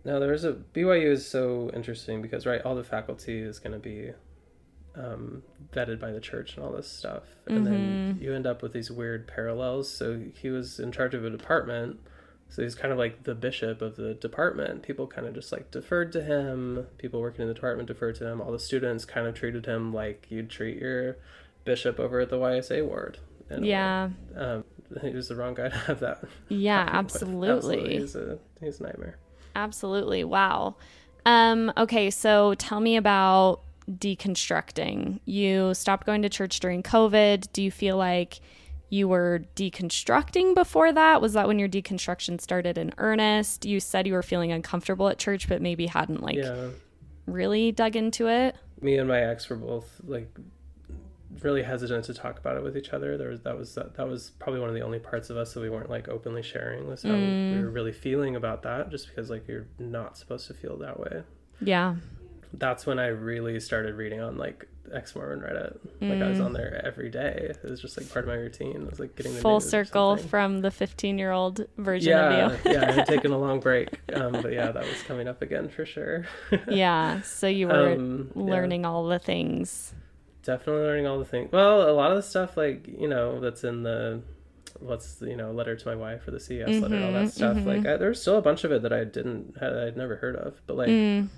[0.05, 3.79] Now there's a BYU is so interesting because right, all the faculty is going to
[3.79, 4.13] be
[4.97, 8.73] um, vetted by the church and all this stuff, and then you end up with
[8.73, 9.91] these weird parallels.
[9.91, 11.99] So he was in charge of a department,
[12.49, 14.83] so he's kind of like the bishop of the department.
[14.85, 16.87] People kind of just like deferred to him.
[16.99, 18.41] People working in the department deferred to him.
[18.41, 21.17] All the students kind of treated him like you'd treat your
[21.65, 23.19] bishop over at the YSA ward.
[23.51, 23.65] in.
[23.65, 24.11] Yeah.
[24.37, 24.65] Um,
[25.03, 26.25] he was the wrong guy to have that.
[26.49, 26.95] Yeah, with.
[26.95, 27.99] absolutely.
[27.99, 29.19] He's a he's a nightmare.
[29.57, 30.25] Absolutely.
[30.25, 30.77] Wow.
[31.27, 35.21] Um, okay, so tell me about deconstructing.
[35.25, 37.53] You stopped going to church during COVID.
[37.53, 38.41] Do you feel like
[38.91, 41.21] you were deconstructing before that?
[41.21, 43.65] Was that when your deconstruction started in earnest?
[43.65, 46.69] You said you were feeling uncomfortable at church, but maybe hadn't like Yeah.
[47.27, 48.57] really dug into it.
[48.81, 50.29] me and my ex were both like
[51.43, 53.17] really hesitant to talk about it with each other.
[53.17, 55.55] There was that was that, that was probably one of the only parts of us
[55.55, 59.09] that we weren't like openly sharing was how we were really feeling about that just
[59.09, 61.23] because like you're not supposed to feel that way.
[61.61, 61.97] Yeah.
[62.57, 65.79] That's when I really started reading on like ex Mormon Reddit.
[66.01, 66.45] Like I was Mm.
[66.45, 67.51] on there every day.
[67.51, 68.83] It was just like part of my routine.
[68.83, 72.65] It was like getting the Full circle from the 15 year old version Yeah, of
[72.65, 72.71] you.
[72.73, 75.69] yeah, I had taken a long break, um, but yeah, that was coming up again
[75.69, 76.27] for sure.
[76.69, 77.23] yeah.
[77.23, 78.43] So you were Um, yeah.
[78.43, 79.93] learning all the things.
[80.45, 83.65] Definitely learning all the things well a lot of the stuff like you know that's
[83.65, 84.21] in the
[84.81, 87.31] what's the, you know letter to my wife or the ces letter all that Mhm,
[87.31, 87.67] stuff mhm.
[87.67, 90.37] like I, there's still a bunch of it that i didn't had i'd never heard
[90.37, 91.29] of but like Mm,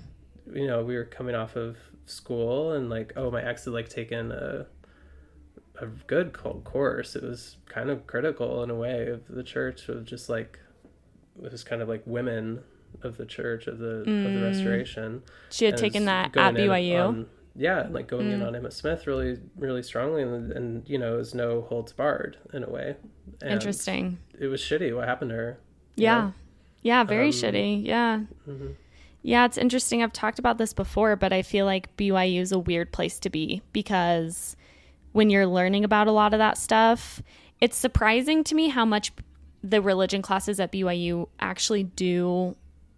[0.53, 3.89] you know we were coming off of school and like oh my ex had like
[3.89, 4.65] taken a
[5.79, 9.87] a good cold course it was kind of critical in a way of the church
[9.89, 10.59] of just like
[11.43, 12.63] it was kind of like women
[13.03, 14.43] of the church of the of the Mm.
[14.43, 16.97] restoration she had and taken that at BYU.
[16.99, 18.47] on- yeah, and, like going in Mm.
[18.47, 22.63] on Emma Smith really, really strongly, and, and you know, is no holds barred in
[22.63, 22.95] a way.
[23.41, 24.19] And Interesting.
[24.39, 25.59] It was shitty what happened to her.
[25.95, 26.21] Yeah.
[26.21, 26.33] know?
[26.83, 27.83] Yeah, very Um, shitty.
[27.85, 28.21] Yeah.
[28.47, 28.75] Mhm.
[29.23, 30.01] Yeah, it's interesting.
[30.03, 33.29] I've talked about this before, but I feel like BYU is a weird place to
[33.29, 34.55] be because
[35.11, 37.21] when you're learning about a lot of that stuff,
[37.59, 39.11] it's surprising to me how much
[39.63, 42.55] the religion classes at BYU actually do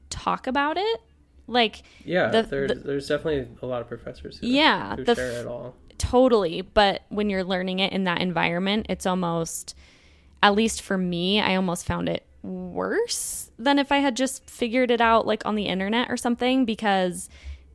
[0.09, 1.01] talk about it.
[1.49, 5.15] Like, Yeah, The- there's the- there's definitely a lot of professors who, yeah, who the
[5.15, 5.75] share it all.
[5.97, 6.61] totally.
[6.61, 9.75] But when you're learning it in that environment, it's almost,
[10.43, 14.91] at least for me, I almost found it worse than if I had just figured
[14.91, 17.29] it out like on the internet or something because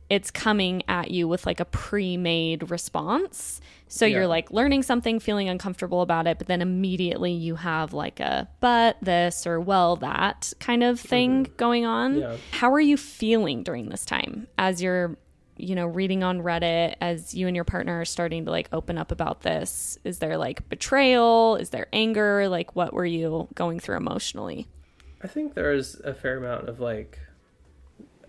[0.09, 3.61] it's coming at you with like a pre-made response.
[3.87, 4.17] So Yeah.
[4.17, 8.49] you're like learning something, feeling uncomfortable about it, but then immediately you have like a
[8.59, 11.55] but this or well that kind of thing mm-hmm.
[11.55, 12.17] going on.
[12.17, 12.37] Yeah.
[12.51, 15.17] How are you feeling during this time as you're
[15.57, 18.97] you know reading on Reddit as you and your partner are starting to like open
[18.97, 19.97] up about this?
[20.03, 21.55] Is there like betrayal?
[21.57, 22.49] Is there anger?
[22.49, 24.67] Like what were you going through emotionally?
[25.21, 27.19] I think there's a fair amount of like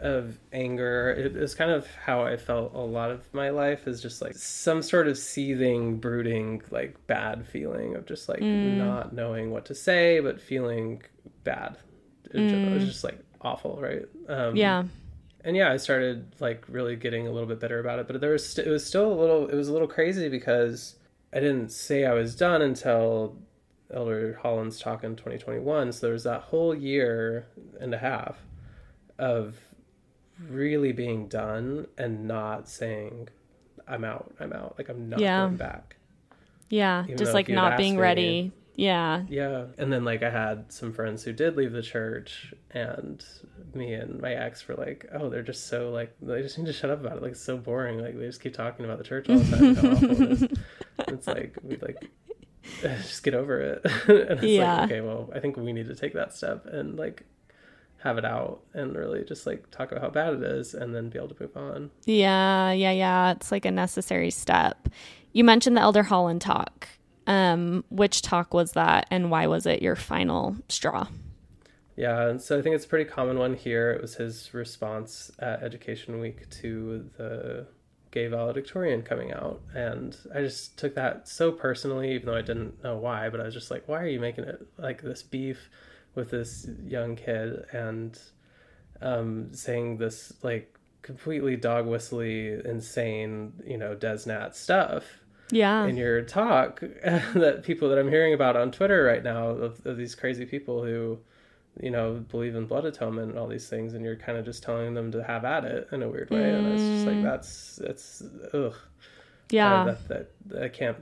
[0.00, 1.11] of anger.
[1.16, 4.35] It is kind of how I felt a lot of my life is just like
[4.35, 9.74] some sort of seething, brooding, like bad feeling of just like not knowing what to
[9.74, 11.02] say, but feeling
[11.44, 11.76] bad.
[12.32, 12.72] In general.
[12.72, 14.02] It was just like awful, right?
[14.28, 14.85] Um, Yeah.
[15.44, 18.32] and yeah, I started like really getting a little bit better about it, but there
[18.32, 20.96] was st- it was still a little it was a little crazy because
[21.32, 23.37] I didn't say I was done until
[23.94, 25.92] Elder Holland's talk in 2021.
[25.92, 27.46] So there was that whole year
[27.80, 28.38] and a half
[29.18, 29.56] of
[30.49, 33.29] really being done and not saying
[33.88, 35.40] I'm out, I'm out, like I'm not Yeah.
[35.44, 35.96] going back.
[36.68, 38.53] Yeah, Even just like not being me- ready.
[38.75, 39.25] Yeah.
[39.29, 39.66] Yeah.
[39.79, 43.25] And then like I had some friends who did leave the church and
[43.72, 46.72] me and my ex were like, Oh, they're just so like they just need to
[46.75, 47.22] shut up about it.
[47.22, 48.01] Like it's so boring.
[48.01, 50.59] Like they just keep talking about the church all the time and it is.
[51.09, 52.11] It's like we like
[52.83, 53.81] just get over it.
[54.09, 54.75] and it's Yeah.
[54.83, 57.25] like, okay, well, I think we need to take that step and like
[58.07, 61.09] have it out and really just like talk about how bad it is and then
[61.11, 61.90] be able to move on.
[62.05, 63.33] Yeah, yeah, yeah.
[63.33, 64.88] It's like a necessary step.
[65.33, 66.88] You mentioned the Elder Holland talk.
[67.29, 71.09] Um, which talk was that and why was it your final straw?
[71.97, 73.90] Yeah, and so I think it's a pretty common one here.
[73.90, 77.66] It was his response at Education Week to the
[78.12, 79.61] gay valedictorian coming out.
[79.75, 83.45] And I just took that so personally, even though I didn't know why, but I
[83.45, 85.69] was just like, why are you making it like this beef
[86.16, 88.18] with this young kid and
[89.00, 95.04] um, saying this like completely dog whistly, insane, you know, DezNat stuff?
[95.52, 95.85] Yeah.
[95.87, 99.96] in your talk that people that I'm hearing about on Twitter right now of, of
[99.96, 101.21] these crazy people who,
[101.81, 104.64] you know, believe in blood atonement and all these things, and you're kind of just
[104.64, 107.79] telling them to have at it in a weird way, and it's just like that's
[107.85, 108.23] it's
[108.54, 108.75] ugh,
[109.50, 109.85] yeah.
[109.85, 110.96] that, that that can't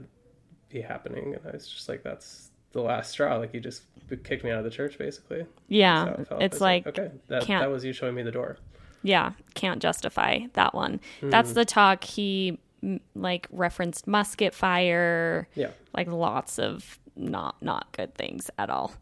[0.69, 3.37] be happening, and I was just like that's the last straw.
[3.37, 3.83] Like you just
[4.23, 5.45] kicked me out of the church, basically.
[5.67, 6.09] Yeah.
[6.09, 8.57] It it's was like, okay, that that was you showing me the door.
[9.01, 10.99] yeah, can't justify that one.
[11.23, 12.59] That's the talk he
[13.15, 15.69] like referenced musket fire, Yeah.
[15.95, 18.93] like lots of not not good things at all.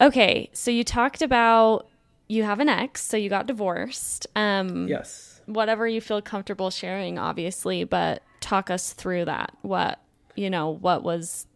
[0.00, 1.88] Okay, so you talked about
[2.28, 4.26] you have an ex, so you got divorced.
[4.36, 5.40] Um Yes.
[5.46, 9.56] whatever you feel comfortable sharing obviously, but talk us through that.
[9.62, 10.00] What,
[10.34, 11.46] you know, what was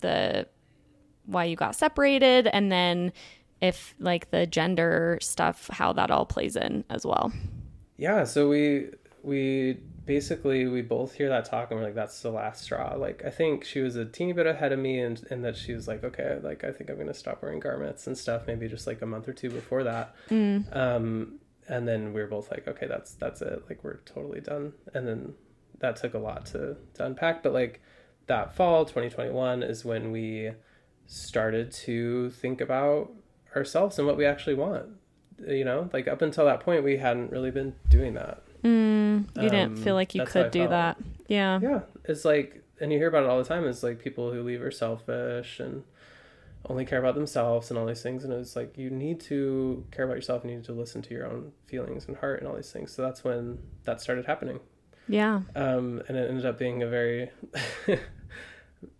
[0.00, 0.46] the
[1.26, 3.12] why you got separated and then
[3.60, 7.32] if like the gender stuff how that all plays in as well.
[7.96, 8.24] Yeah.
[8.24, 8.90] So we
[9.22, 12.94] we basically we both hear that talk and we're like, that's the last straw.
[12.96, 15.72] Like I think she was a teeny bit ahead of me and and that she
[15.74, 18.46] was like, okay, like I think I'm gonna stop wearing garments and stuff.
[18.46, 20.16] Maybe just like a month or two before that.
[20.72, 21.38] Um,
[21.68, 23.62] and then we were both like, okay, that's that's it.
[23.68, 24.72] Like we're totally done.
[24.92, 25.34] And then
[25.78, 27.44] that took a lot to to unpack.
[27.44, 27.80] But like
[28.26, 30.52] that fall, 2021 is when we
[31.06, 33.10] started to think about
[33.56, 34.86] ourselves and what we actually want.
[35.46, 38.42] You know, like up until that point, we hadn't really been doing that.
[38.62, 40.70] You didn't Um, feel like you that's how I could do felt.
[40.70, 40.98] that.
[41.26, 41.58] Yeah.
[41.60, 43.64] Yeah, it's like, and you hear about it all the time.
[43.66, 45.82] It's like people who leave are selfish and
[46.68, 48.22] only care about themselves and all these things.
[48.22, 50.42] And it's like you need to care about yourself.
[50.42, 52.92] and You need to listen to your own feelings and heart and all these things.
[52.92, 54.60] So that's when that started happening.
[55.08, 55.42] Yeah.
[55.54, 57.30] Um, and it ended up being a very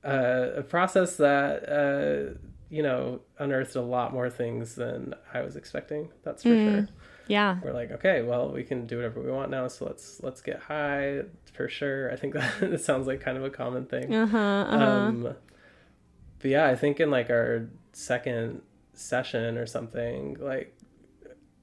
[0.05, 2.39] uh, a process that uh,
[2.69, 6.11] you know unearthed a lot more things than I was expecting.
[6.25, 6.89] That's for sure.
[7.29, 7.59] Yeah.
[7.63, 9.69] We're like, okay, well, we can do whatever we want now.
[9.69, 11.23] So let's let's get high
[11.55, 12.11] for sure.
[12.13, 14.15] I think that it sounds like kind of a common thing.
[14.15, 14.39] Uh-huh.
[14.39, 14.85] uh-huh.
[14.85, 18.63] Um, but yeah, I think in like our second
[18.95, 20.77] session or something, like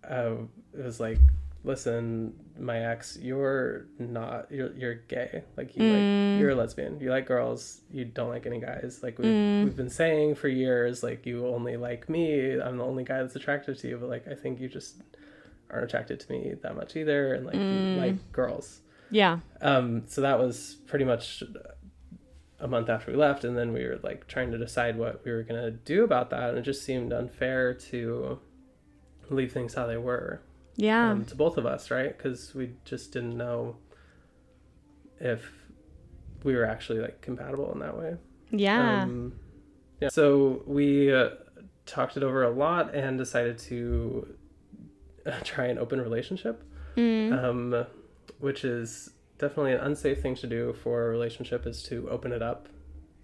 [0.09, 0.35] uh,
[0.73, 1.19] it was like,
[1.63, 5.43] listen, my ex, you're not, you're you're gay.
[5.57, 6.39] Like you like mm.
[6.39, 6.99] you're a lesbian.
[6.99, 7.81] You like girls.
[7.91, 8.99] You don't like any guys.
[9.01, 9.63] Like we've mm.
[9.65, 12.59] we've been saying for years, like you only like me.
[12.59, 13.97] I'm the only guy that's attracted to you.
[13.97, 15.01] But like I think you just
[15.69, 17.97] aren't attracted to me that much either, and like you mm.
[17.97, 18.81] like girls.
[19.09, 19.39] yeah.
[19.61, 21.43] Um, so that was pretty much
[22.59, 25.31] a month after we left, and then we were like trying to decide what we
[25.31, 28.39] were gonna do about that, and it just seemed unfair to
[29.29, 30.41] leave things how they were
[30.79, 31.11] Yeah.
[31.11, 32.17] um, to both of us, right?
[32.17, 33.75] Because we just didn't know
[35.19, 35.51] if
[36.43, 38.15] we were actually like compatible in that way.
[38.51, 39.03] yeah.
[39.03, 39.33] Um,
[39.99, 40.07] yeah.
[40.07, 41.31] So we uh,
[41.85, 44.35] talked it over a lot and decided to
[45.25, 46.63] uh, try an open relationship,
[47.33, 47.85] um,
[48.39, 52.41] which is definitely an unsafe thing to do for a relationship is to open it
[52.41, 52.69] up.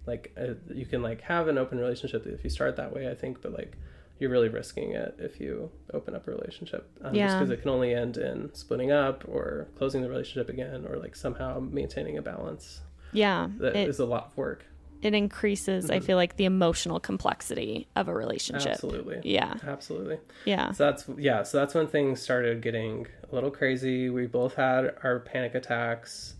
[0.06, 3.14] Like uh, you can like have an open relationship if you start that way, I
[3.14, 3.78] think, but like
[4.18, 6.88] you're really risking it if you open up a relationship.
[7.02, 10.86] Um, Just because it can only end in splitting up or closing the relationship again
[10.88, 12.80] or like somehow maintaining a balance.
[13.12, 13.48] yeah.
[13.58, 14.64] That is It, a lot of work.
[15.02, 18.72] it increases, I feel like, the emotional complexity of a relationship.
[18.72, 19.20] Absolutely.
[19.24, 19.54] Yeah.
[19.66, 20.18] Absolutely.
[20.46, 20.72] Yeah.
[20.72, 24.08] So that's yeah, so that's when things started getting a little crazy.
[24.08, 26.35] We both had our panic attacks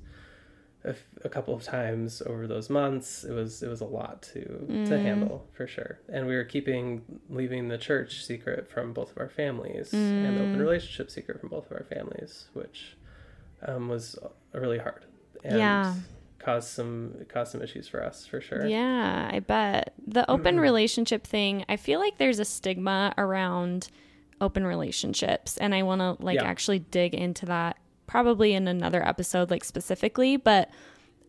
[0.87, 3.25] a, f- a couple of times over those months.
[3.25, 5.03] It was it was a lot to to mm.
[5.03, 5.99] handle for sure.
[6.09, 10.41] And we were keeping leaving the church secret from both of our families and the
[10.41, 10.61] open mm.
[10.61, 12.97] relationship secret from both of our families, which
[13.67, 14.19] um, was
[14.53, 15.05] really hard.
[15.45, 15.95] And Yeah.
[16.39, 18.67] caused some caused some issues for us for sure.
[18.67, 19.95] Yeah, I bet.
[20.07, 20.63] The open mm-hmm.
[20.63, 23.89] relationship thing, I feel like there's a stigma around
[24.41, 26.45] open relationships and I want to like Yeah.
[26.45, 30.71] actually dig into that probably in another episode like specifically, but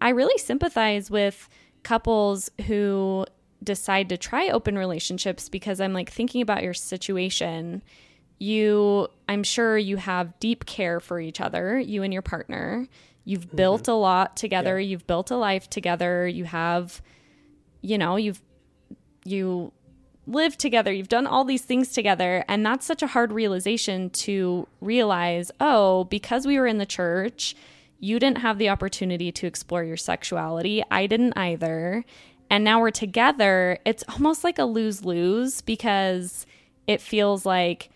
[0.01, 1.49] I really sympathize with
[1.83, 3.25] couples who
[3.63, 7.81] decide to try open relationships because I'm like thinking about your situation.
[8.39, 12.87] You I'm sure you have deep care for each other, you and your partner.
[13.25, 13.57] You've mm-hmm.
[13.57, 17.01] built a lot together, you've built a life together, you have
[17.81, 18.41] you know, you've
[19.23, 19.71] you
[20.27, 24.67] lived together, you've done all these things together, and that's such a hard realization to
[24.81, 27.55] realize, oh, because we were in the church,
[27.99, 30.83] you didn't have the opportunity to explore your sexuality.
[30.91, 32.05] I didn't either.
[32.49, 33.79] And now we're together.
[33.85, 36.45] It's almost like a lose-lose because
[36.85, 37.89] it feels like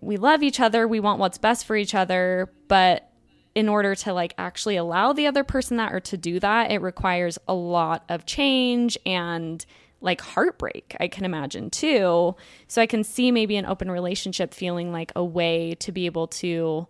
[0.00, 3.10] we love each other, we want what's best for each other, but
[3.54, 6.80] in order to like actually allow the other person that or to do that, it
[6.80, 9.66] requires a lot of change and
[10.00, 12.34] like heartbreak, I can imagine too.
[12.68, 16.26] So I can see maybe an open relationship feeling like a way to be able
[16.28, 16.86] to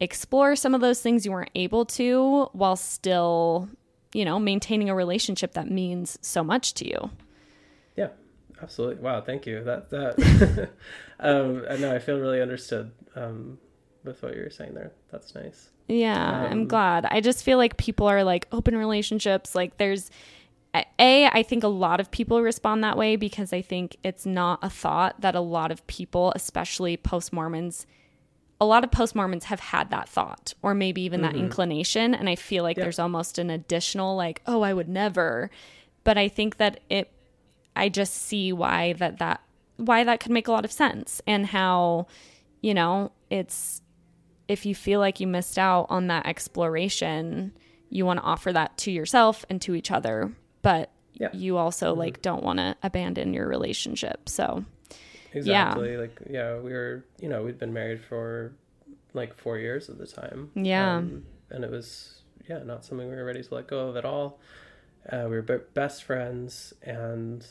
[0.00, 3.68] explore some of those things you weren't able to while still,
[4.12, 7.10] you know, maintaining a relationship that means so much to you.
[7.96, 8.08] Yeah,
[8.62, 8.96] absolutely.
[9.02, 9.62] Wow, thank you.
[9.62, 10.70] That that
[11.20, 13.58] um I know I feel really understood um
[14.02, 14.92] with what you were saying there.
[15.12, 15.68] That's nice.
[15.86, 17.04] Yeah, I'm glad.
[17.06, 20.10] I just feel like people are like open relationships, like there's
[20.74, 24.58] a i think a lot of people respond that way because i think it's not
[24.62, 27.86] a thought that a lot of people especially post mormons
[28.60, 31.44] a lot of post mormons have had that thought or maybe even that mm-hmm.
[31.44, 32.14] inclination.
[32.14, 35.50] And i feel like there's almost an additional like oh i would never.
[36.04, 37.10] But i think that it
[37.74, 39.40] i just see why that that
[39.76, 42.06] why that could make a lot of sense and how
[42.60, 43.80] you know it's
[44.46, 47.52] if you feel like you missed out on that exploration
[47.88, 51.28] you want to offer that to yourself and to each other but Yeah.
[51.28, 51.38] Mm-hmm.
[51.38, 54.64] you also like don't want to abandon your relationship so
[55.32, 55.96] Exactly.
[55.96, 58.52] Like, yeah, we were, you know, we'd been married for
[59.14, 60.50] like four years at the time.
[60.54, 60.96] Yeah.
[60.96, 64.04] Um, and it was, yeah, not something we were ready to let go of at
[64.04, 64.40] all.
[65.08, 67.46] Uh, we were be- best friends and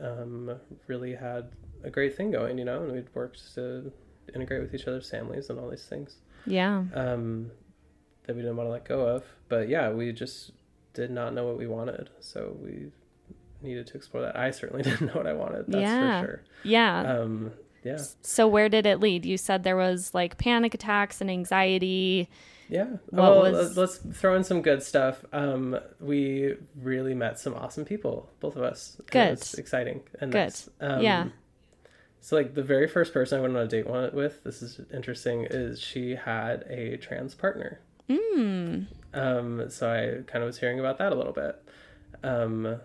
[0.00, 0.56] um,
[0.86, 1.50] really had
[1.84, 3.92] a great thing going, you know, and we'd worked to
[4.34, 7.50] integrate with each other's families and all these things yeah um,
[8.26, 9.24] that we didn't want to let go of.
[9.48, 10.52] But yeah, we just
[10.94, 12.10] did not know what we wanted.
[12.20, 12.90] So we
[13.62, 14.36] needed to explore that.
[14.36, 15.66] I certainly didn't know what I wanted.
[15.68, 16.20] That's Yeah.
[16.20, 16.42] for sure.
[16.64, 17.52] yeah Um,
[17.84, 17.98] yeah.
[18.22, 22.28] so where did it lead you said there was like panic attacks and anxiety
[22.68, 22.84] Yeah.
[23.10, 25.24] What well, was- let's throw in some good stuff.
[25.32, 28.96] Um, we really met some awesome people, both of us.
[29.10, 29.32] Good.
[29.32, 30.54] It's exciting and Good.
[30.80, 31.28] Um, Yeah.
[32.22, 35.46] So, like, the very first person I went on a date with, this is interesting,
[35.48, 37.80] is she had a trans partner.
[38.10, 38.86] Mm.
[39.14, 41.62] Um, so I kind of was hearing about that a little bit.
[42.22, 42.80] Um,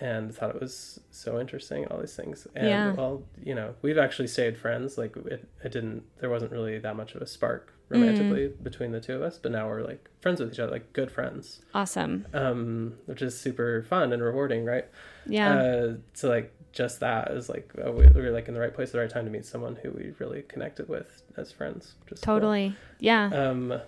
[0.00, 2.46] and thought it was so interesting, all these things.
[2.54, 2.92] And Yeah.
[2.94, 4.96] well, you know, we've actually stayed friends.
[4.96, 8.62] Like it, it didn't, there wasn't really that much of a spark romantically Mm.
[8.62, 11.10] between the two of us, but now we're like friends with each other, like good
[11.10, 11.60] friends.
[11.74, 14.86] awesome Um, which is super fun and rewarding, right?
[15.26, 18.60] yeah Uh, so like just that is like, uh, we we were like in the
[18.60, 21.50] right place at the right time to meet someone who we really connected with as
[21.52, 21.94] friends.
[22.04, 22.36] Which is cool.
[22.36, 23.80] totally yeah Um,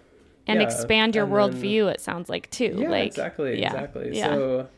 [0.46, 4.16] and yeah, expand your worldview it sounds like too yeah, like exactly, yeah, exactly.
[4.16, 4.24] yeah.
[4.34, 4.68] So,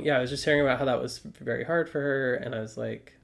[0.00, 2.60] yeah, I was just hearing about how that was very hard for her, and I
[2.60, 3.14] was like,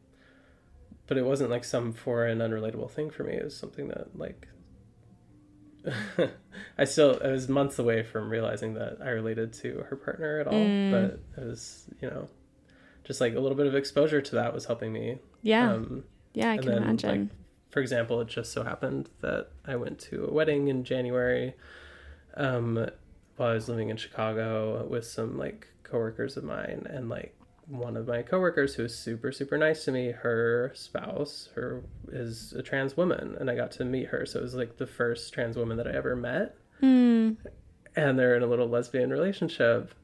[1.07, 3.35] but it wasn't like some foreign, unrelatable thing for me.
[3.35, 4.49] It was something that like.
[6.79, 10.49] I still I was months away from realizing that I related to her partner at
[10.49, 10.91] all, Mm.
[10.91, 12.29] but it was you know,
[13.05, 15.19] just like a little bit of exposure to that was helping me.
[15.43, 16.03] yeah Um,
[16.35, 17.29] yeah i can then, imagine like,
[17.71, 21.55] for example, it just so happened that I went to a wedding in January
[22.37, 22.89] um,
[23.37, 27.35] while I was living in Chicago with some like coworkers of mine, and like
[27.69, 32.53] one of my coworkers who was super super nice to me, her spouse, her is
[32.53, 34.25] a trans woman, and I got to meet her.
[34.27, 37.33] So it was like the first trans woman that I ever met, Hmm.
[37.97, 39.95] and they're in a little lesbian relationship,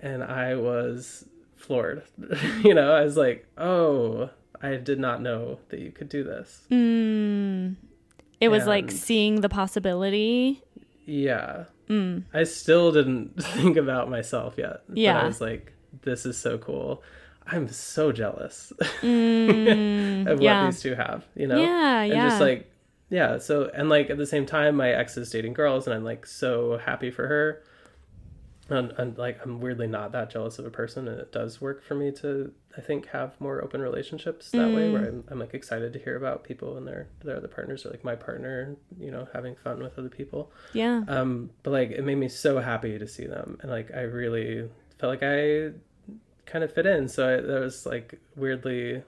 [0.00, 2.02] and I was floored.
[2.62, 4.30] you know, I was like, oh.
[4.62, 6.62] I did not know that you could do this.
[6.70, 7.76] Mm.
[8.40, 10.62] It was like seeing the possibility.
[11.04, 11.64] Yeah.
[11.88, 12.24] Mm.
[12.32, 14.82] I still didn't think about myself yet.
[14.88, 15.20] But Yeah.
[15.20, 17.02] I was like, this is so cool.
[17.46, 20.22] I'm so jealous Mm.
[20.30, 20.66] of what yeah.
[20.66, 21.60] these two have, you know?
[21.60, 22.28] Yeah, And yeah.
[22.28, 22.70] just like,
[23.10, 23.38] yeah.
[23.38, 26.24] So, and like at the same time, my ex is dating girls and I'm like
[26.26, 27.62] so happy for her.
[28.72, 31.08] And, and like, I'm weirdly not that jealous of a person.
[31.08, 34.82] And it does work for me to, I think, have more open relationships that way
[34.88, 34.92] Mm.
[34.92, 37.90] where I'm, I'm like excited to hear about people and their, their other partners or
[37.90, 41.02] like my partner, you know, having fun with other people yeah.
[41.08, 44.68] um but like it made me so happy to see them and like i really
[44.98, 45.70] felt like i
[46.46, 49.02] kind of fit in so I, that was like weirdly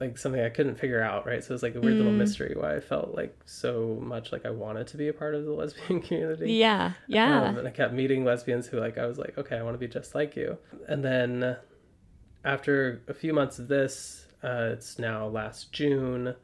[0.00, 2.18] like something i couldn't figure out right so it was like a weird little Mm.
[2.18, 5.44] mystery why i felt like so much like i wanted to be a part of
[5.44, 6.92] the lesbian community Yeah.
[7.08, 7.42] Yeah.
[7.48, 9.78] um, and I kept meeting lesbians who like I was like, okay, I want to
[9.78, 10.56] be just like you.
[10.88, 11.56] And then
[12.44, 16.34] after a few months of this, uh, it's now last June.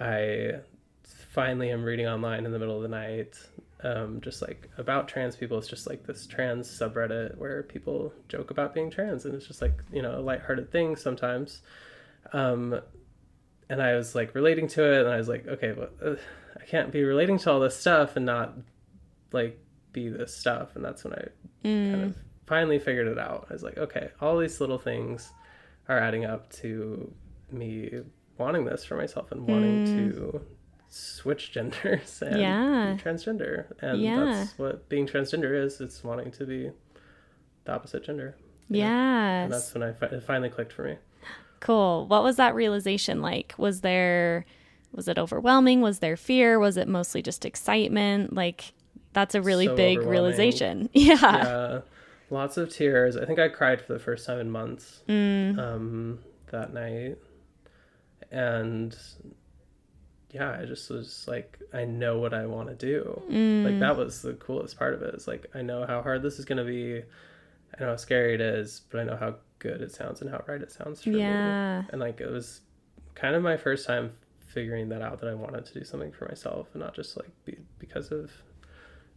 [0.00, 0.56] I
[1.04, 3.36] finally am reading online in the middle of the night,
[3.82, 5.56] um, just like about trans people.
[5.58, 9.62] It's just like this trans subreddit where people joke about being trans, and it's just
[9.62, 11.62] like you know a lighthearted thing sometimes.
[12.32, 12.80] Um,
[13.68, 16.14] and I was like relating to it, and I was like, okay, well, uh,
[16.60, 18.54] I can't be relating to all this stuff and not
[19.32, 19.58] like
[19.92, 20.74] be this stuff.
[20.76, 21.24] And that's when I
[21.64, 21.90] Mm.
[21.90, 23.46] kind of finally figured it out.
[23.50, 25.32] I was like, okay, all these little things
[25.88, 27.12] are adding up to
[27.50, 28.02] me
[28.38, 30.44] wanting this for myself and wanting to
[30.88, 32.40] switch genders and Mm.
[32.40, 32.92] Yeah.
[32.94, 33.66] be transgender.
[33.80, 34.24] And Yeah.
[34.24, 35.80] that's what being transgender is.
[35.80, 36.70] It's wanting to be
[37.64, 38.36] the opposite gender.
[38.68, 39.46] Yeah.
[39.48, 40.96] that's when I fi- it finally clicked for me.
[41.66, 42.06] Cool.
[42.06, 43.54] What was that realization like?
[43.58, 44.44] Was there
[44.92, 45.80] was it overwhelming?
[45.80, 46.58] Was there fear?
[46.60, 48.32] Was it mostly just excitement?
[48.32, 48.72] Like
[49.12, 50.88] that's a really So big realization.
[50.94, 51.14] Yeah.
[51.20, 51.80] yeah,
[52.30, 53.16] lots of tears.
[53.16, 55.58] I think I cried for the first time in months Mm.
[55.58, 56.18] um,
[56.52, 57.16] that night,
[58.30, 58.96] and
[60.30, 63.22] yeah, I just was like, I know what I want to do.
[63.30, 63.64] Mm.
[63.64, 65.08] Like that was the coolest part of it.
[65.08, 65.14] it.
[65.16, 66.98] Is like I know how hard this is gonna be,
[67.76, 70.42] I know how scary it is, but I know how good it sounds and how
[70.46, 71.22] right it sounds for me.
[71.22, 72.60] And like it was
[73.14, 76.26] kind of my first time figuring that out that I wanted to do something for
[76.26, 78.30] myself and not just like be, because of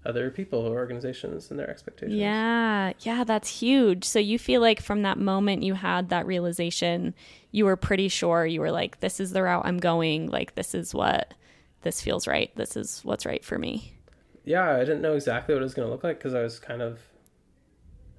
[0.06, 2.18] other people or organizations and their expectations.
[2.18, 4.06] Yeah, yeah, that's huge.
[4.06, 7.14] So you feel like from that moment you had that realization,
[7.52, 10.28] you were pretty sure you were like, this is the route I'm going.
[10.28, 11.34] Like, this is what
[11.82, 12.50] this feels right.
[12.56, 13.98] This is what's right for me.
[14.46, 16.60] Yeah, I didn't know exactly what it was going to look like because I was
[16.60, 17.00] kind of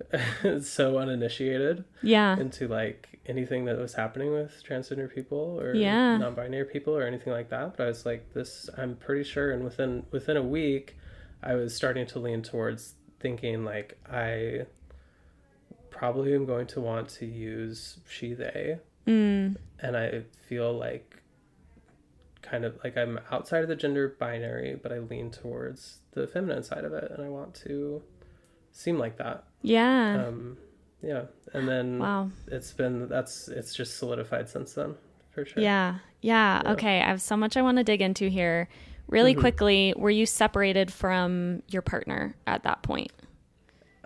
[0.63, 2.39] so uninitiated Yeah.
[2.39, 6.17] into like anything that was happening with transgender people or Yeah.
[6.17, 9.63] non-binary people or anything like that but i was like this i'm pretty sure and
[9.63, 10.97] within within a week
[11.43, 14.67] i was starting to lean towards thinking like i
[15.91, 19.57] probably am going to want to use she they Mm.
[19.81, 21.23] and i feel like
[22.43, 26.63] kind of like i'm outside of the gender binary but i lean towards the feminine
[26.63, 28.03] side of it and i want to
[28.73, 30.27] seem like that Yeah.
[30.29, 30.57] um
[31.03, 31.23] yeah
[31.55, 32.31] and then wow.
[32.49, 34.95] it's been that's it's just solidified since then
[35.31, 35.99] for sure Yeah.
[36.23, 36.63] yeah.
[36.65, 36.73] Yeah.
[36.73, 37.01] Okay.
[37.01, 38.69] I have so much I want to dig into here.
[39.09, 39.41] Really Mhm.
[39.41, 43.11] quickly, were you separated from your partner at that point?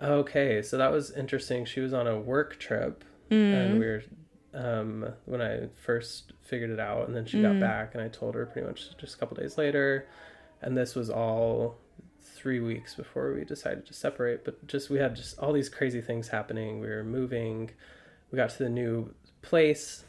[0.01, 4.03] okay so that was interesting she was on a work trip and we were
[4.53, 8.35] um when i first figured it out and then she got back and i told
[8.35, 10.05] her pretty much just a couple days later
[10.61, 11.77] and this was all
[12.45, 15.99] three weeks before we decided to separate but just we had just all these crazy
[15.99, 16.79] things happening.
[16.79, 17.71] We were moving.
[18.29, 20.05] We got to the new place.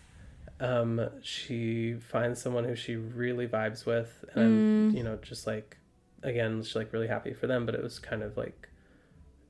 [0.61, 5.79] Um she finds someone who she really vibes with and I'm, you know just like
[6.23, 8.69] again she's like really happy for them but it was kind of like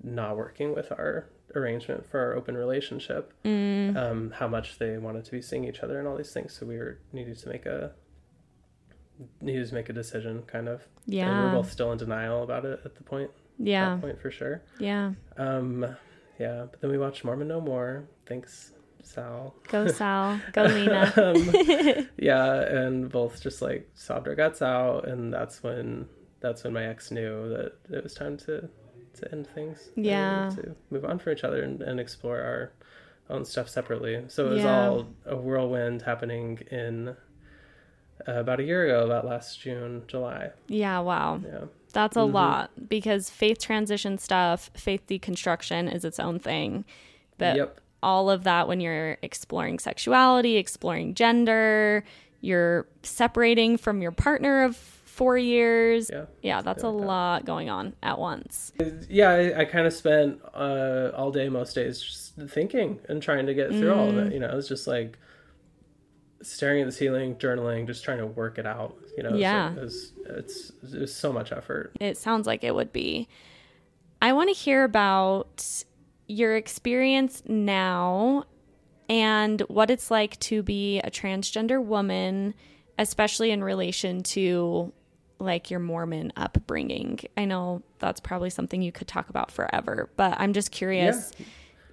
[0.05, 1.26] not working with our
[1.57, 3.32] arrangement for our open relationship.
[3.45, 3.97] Mm.
[3.97, 6.64] um how much they wanted to be seeing each other and all these things so
[6.64, 7.91] we were needed to make a
[9.41, 11.31] needed to make a decision kind of Yeah.
[11.31, 13.91] and we're both still in denial about it at the point yeah.
[13.95, 15.12] that point for sure Yeah.
[15.39, 15.87] um
[16.39, 20.41] yeah but then we watched mormon no more thanks sal Go Sal.
[20.53, 21.12] Go Lena.
[21.17, 26.07] um, yeah and both just like sobbed our guts out and that's when
[26.41, 28.69] that's when my ex knew that it was time to
[29.14, 30.51] to end things Yeah.
[30.57, 32.73] to move on from each other and, and explore our
[33.31, 34.89] own stuff separately so it was Yeah.
[34.89, 37.17] all a whirlwind happening in
[38.27, 41.01] about a year ago about last june july Yeah.
[41.01, 41.41] Wow.
[41.45, 42.33] yeah That's a Mhm.
[42.35, 46.85] lot because faith transition stuff, faith deconstruction is its own thing.
[47.39, 52.05] But yep all of that when you're exploring sexuality, exploring gender,
[52.43, 56.11] you're separating from your partner of four years.
[56.12, 57.07] yeah Yeah, that's a like that.
[57.07, 58.73] lot going on at once.
[59.09, 63.47] yeah i, I kind of spent uh, all day most days just thinking and trying
[63.47, 64.19] to get through all Mm.
[64.19, 65.19] of it you know it was just like
[66.47, 69.72] staring at the ceiling journaling just trying to work it out you know Yeah.
[69.72, 73.28] it was, it's it was so much effort It sounds like it would be.
[74.22, 75.84] I want to hear about
[76.26, 78.44] your experience now
[79.09, 82.55] and what it's like to be a transgender woman,
[82.99, 84.92] especially in relation to
[85.38, 87.20] like your Mormon upbringing.
[87.36, 91.30] I know that's probably something you could talk about forever, but I'm just curious,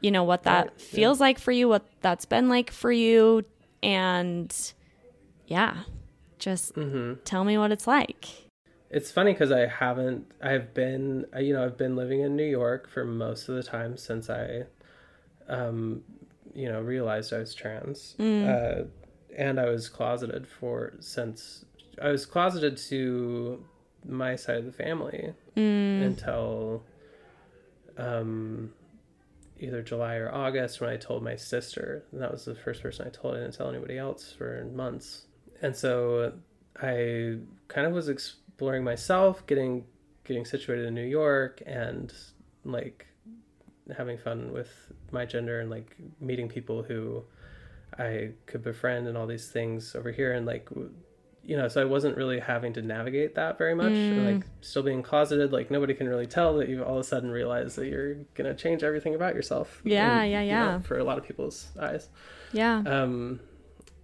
[0.02, 0.86] you know, what that Right, yeah.
[0.96, 3.44] feels like for you, what that's been like for you,
[3.84, 4.74] and
[5.48, 5.84] yeah,
[6.40, 8.26] just hmm tell me what it's like.
[8.90, 12.90] it's funny because i haven't i've been you know i've been living in new york
[12.90, 14.64] for most of the time since i
[15.48, 16.02] um
[16.54, 18.16] you know realized i was trans.
[18.50, 18.84] Uh,
[19.38, 21.66] and i was closeted for since
[22.02, 23.64] i was closeted to
[24.06, 26.84] my side of the family until
[27.98, 28.72] um
[29.60, 32.06] either july or august when i told my sister.
[32.12, 33.36] And that was the first person i told.
[33.36, 35.26] I didn't tell anybody else for months.
[35.62, 36.34] And so
[36.82, 37.38] i
[37.68, 39.86] kind of was exploring myself getting
[40.24, 42.14] getting situated in new york and
[42.66, 43.06] like
[43.96, 44.70] having fun with
[45.12, 47.24] my gender and like meeting people who
[47.98, 50.34] I could befriend and all these things over here.
[50.34, 50.70] And like
[51.46, 54.84] you know so I wasn't really having to navigate that very much and, like still
[54.84, 57.88] being closeted like nobody can really tell that you all of a sudden realize that
[57.88, 60.80] you're gonna change everything about yourself Yeah, And, yeah, you know, yeah.
[60.80, 62.08] for a lot of people's eyes
[62.54, 62.82] Yeah.
[62.86, 63.42] um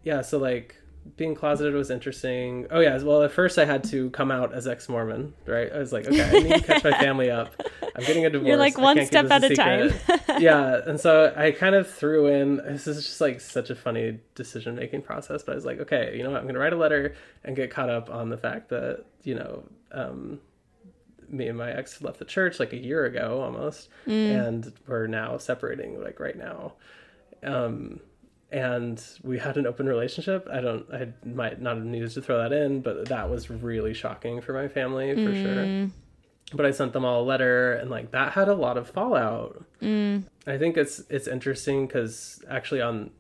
[0.03, 0.75] yeah so like
[1.18, 2.68] being closeted was interesting.
[2.72, 5.72] Oh yeah well at first i had to come out as ex-mormon right?
[5.72, 7.53] I was like okay i need to catch my family up.
[7.95, 11.51] I'm getting a divorce You're like one step at a secret." yeah and so i
[11.51, 15.53] kind of threw in this is just like such a funny decision making process but
[15.53, 16.39] i was like okay you know what?
[16.41, 19.64] I'm gonna write a letter and get caught up on the fact that you know
[19.91, 20.39] um
[21.28, 25.38] me and my ex left the church like a year ago almost and we're now
[25.38, 26.74] separating like right now.
[27.43, 27.99] Um
[28.51, 32.37] and we had an open relationship i don't i might not have needed to throw
[32.37, 35.89] that in but that was really shocking for my family for sure
[36.53, 39.63] but I sent them all a letter, and like that had a lot of fallout.
[39.81, 40.23] Mm.
[40.47, 43.11] I think it's it's interesting because actually on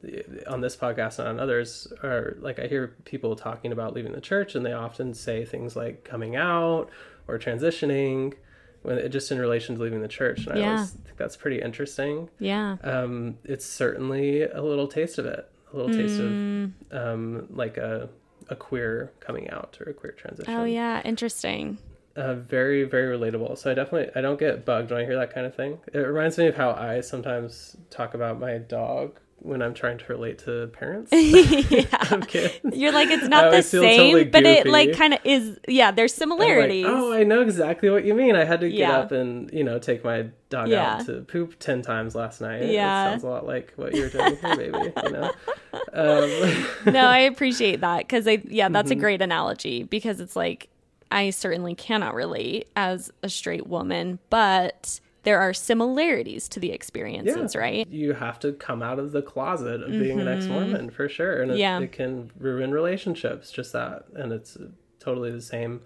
[0.47, 4.21] on this podcast and on others, are like I hear people talking about leaving the
[4.21, 6.89] church, and they often say things like coming out
[7.27, 8.33] or transitioning,
[8.81, 10.47] when it, just in relation to leaving the church.
[10.47, 12.29] And I always think that's pretty interesting.
[12.39, 12.77] Yeah.
[12.83, 16.71] Um, it's certainly a little taste of it, a little taste Mm.
[16.91, 18.09] of um, like a
[18.51, 20.51] a queer coming out or a queer transition.
[20.53, 21.77] Oh yeah, interesting.
[22.15, 25.31] uh, very very relatable so i definitely i don't get bugged when i hear that
[25.33, 29.61] kind of thing it reminds me of how i sometimes talk about my dog when
[29.61, 31.85] i'm trying to relate to parents yeah.
[32.13, 35.59] of kids You're like it's not the same, totally but it like kind of is.
[35.67, 36.85] Yeah, there's I'm like, similarities.
[36.87, 38.97] oh i know exactly what you mean i had to get Yeah.
[38.99, 40.95] up and you know take my dog Yeah.
[40.95, 43.07] out to poop 10 times last night Yeah.
[43.07, 45.31] it sounds a lot like what you're doing with your baby you know
[45.93, 48.97] um, no, I appreciate that because I yeah, that's Mm-hmm.
[48.99, 50.67] a great analogy because it's like
[51.11, 57.55] I certainly cannot relate as a straight woman, but there are similarities to the experiences,
[57.55, 57.87] right?
[57.89, 61.41] You have to come out of the closet of being an ex Mormon for sure.
[61.41, 61.59] And it, Mm-hmm.
[61.59, 61.79] Yeah.
[61.79, 64.05] it can ruin relationships, just that.
[64.15, 64.57] And it's
[64.99, 65.81] totally the same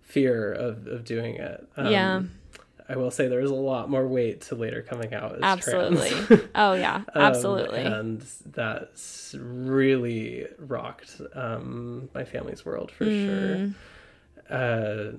[0.00, 1.66] fear of, of doing it.
[1.76, 2.22] Um, Yeah.
[2.90, 6.08] I will say there's a lot more weight to later coming out as Absolutely.
[6.08, 6.42] trans.
[6.54, 7.80] oh yeah, Um, absolutely.
[7.82, 13.70] and that's really rocked um, my family's world for sure.
[14.48, 15.18] Uh,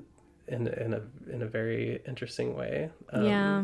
[0.50, 2.89] in in a in a very interesting way.
[3.14, 3.64] Um, yeah.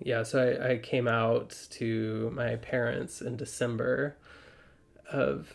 [0.00, 4.16] yeah, so I, I came out to my parents in December
[5.12, 5.52] of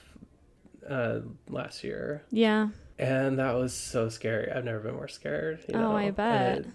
[0.90, 2.70] uh, last year, Yeah.
[2.98, 4.52] and that was so scary.
[4.52, 5.60] I've never been more scared.
[5.68, 5.96] You Oh, know?
[5.98, 6.58] I And bet.
[6.60, 6.66] it-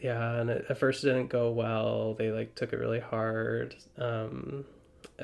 [0.00, 2.14] yeah, and it, at first it didn't go well.
[2.14, 4.64] They like took it really hard, um,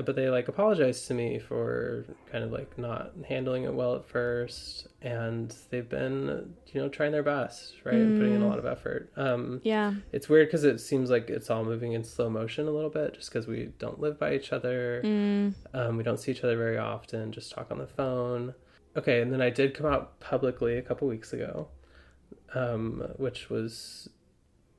[0.03, 4.05] but they like apologized to me for kind of like not handling it well at
[4.07, 8.45] first, and they've been you know trying their best, right, and putting in Mm.
[8.45, 9.11] a lot of effort.
[9.17, 9.95] Um, Yeah.
[10.13, 13.15] it's weird because it seems like it's all moving in slow motion a little bit
[13.15, 15.01] just because we don't live by each other.
[15.05, 15.55] Mm.
[15.73, 18.55] Um, we don't see each other very often, just talk on the phone.
[18.97, 21.69] Okay, and then I did come out publicly a couple weeks ago,
[22.55, 24.09] um, which was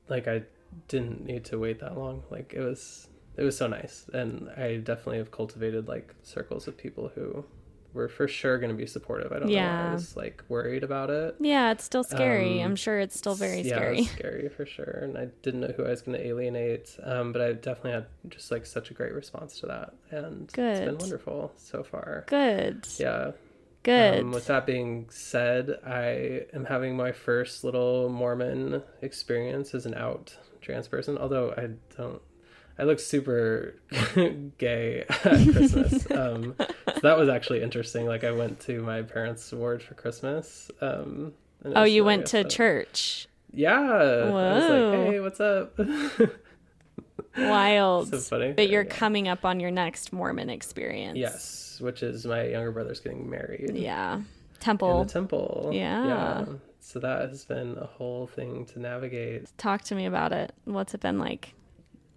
[0.08, 0.42] like I
[0.88, 2.22] didn't need to wait that long.
[2.30, 4.06] Like it was it was so nice.
[4.12, 7.44] And I definitely have cultivated like circles of people who
[7.92, 9.32] were for sure gonna be supportive.
[9.32, 9.90] I don't know Yeah.
[9.90, 11.36] I was like worried about it.
[11.40, 12.60] Yeah, it's still scary.
[12.60, 13.98] Um, I'm sure it's still very yeah, scary.
[14.00, 15.00] it's scary for sure.
[15.02, 18.06] And I didn't know who I was going to alienate, um, but I definitely had
[18.28, 22.24] just like such a great response to that, and it's been wonderful so far.
[22.28, 22.86] Good.
[22.98, 23.32] Yeah.
[23.82, 24.20] Good.
[24.20, 29.94] Um, with that being said, I am having my first little Mormon experience as an
[29.94, 31.16] out trans person.
[31.16, 32.20] Although I don't,
[32.78, 33.74] I look super
[34.58, 36.10] gay at Christmas.
[36.10, 38.06] um, so that was actually interesting.
[38.06, 40.70] Like I went to my parents' ward for Christmas.
[40.80, 41.32] Um,
[41.64, 42.44] oh, you went to.
[42.44, 43.28] Church.
[43.52, 43.80] yeah.
[43.80, 45.00] I was Whoa.
[45.04, 45.78] like, hey, what's up?
[47.38, 48.08] Wild.
[48.08, 48.52] so funny.
[48.52, 48.88] But you're Yeah.
[48.90, 51.18] coming up on your next Mormon experience.
[51.18, 54.22] Yes, which is my younger brother's getting married Yeah.
[54.60, 55.04] Temple.
[55.04, 55.70] the temple.
[55.72, 56.44] Yeah.
[56.80, 59.46] So that has been a whole thing to navigate.
[59.58, 60.52] Talk to me about it.
[60.64, 61.52] What's it been like?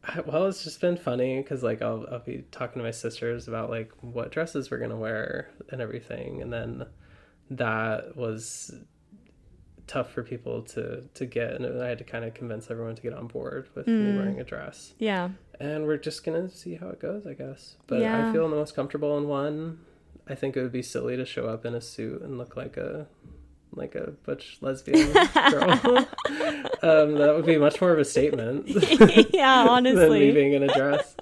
[0.04, 3.48] I- Well, it's just been funny because like I'll I'll be talking to my sisters
[3.48, 6.86] about like what dresses we're gonna wear and everything, and then
[7.52, 8.74] that was
[9.88, 13.02] tough for people to to get, and I had to kind of convince everyone to
[13.02, 14.18] get on board with me mm.
[14.18, 14.94] wearing a dress.
[15.00, 15.30] Yeah.
[15.60, 17.76] and we're just gonna see how it goes, I guess.
[17.88, 18.30] But Yeah.
[18.30, 19.80] I feel the most comfortable in one.
[20.28, 22.78] I think it would be silly to show up in a suit and look like
[22.78, 23.08] a
[23.74, 25.70] like a butch lesbian girl.
[26.82, 28.68] um, that would be much more of a statement
[29.34, 30.20] yeah, than honestly.
[30.20, 31.16] me being in a dress.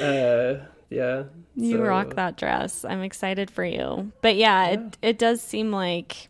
[0.00, 1.24] Uh, yeah,
[1.56, 2.84] You so- rock that dress.
[2.84, 4.12] I'm excited for you.
[4.20, 4.72] But yeah, Yeah.
[4.72, 6.28] it it does seem like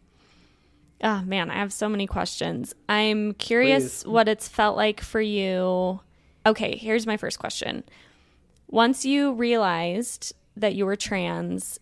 [1.05, 2.74] Oh man, I have so many questions.
[2.89, 4.09] I'm curious Please.
[4.09, 5.99] what it's felt like for you.
[6.47, 7.83] Okay, here's my first question.
[8.68, 11.80] Once you realized that you were trans,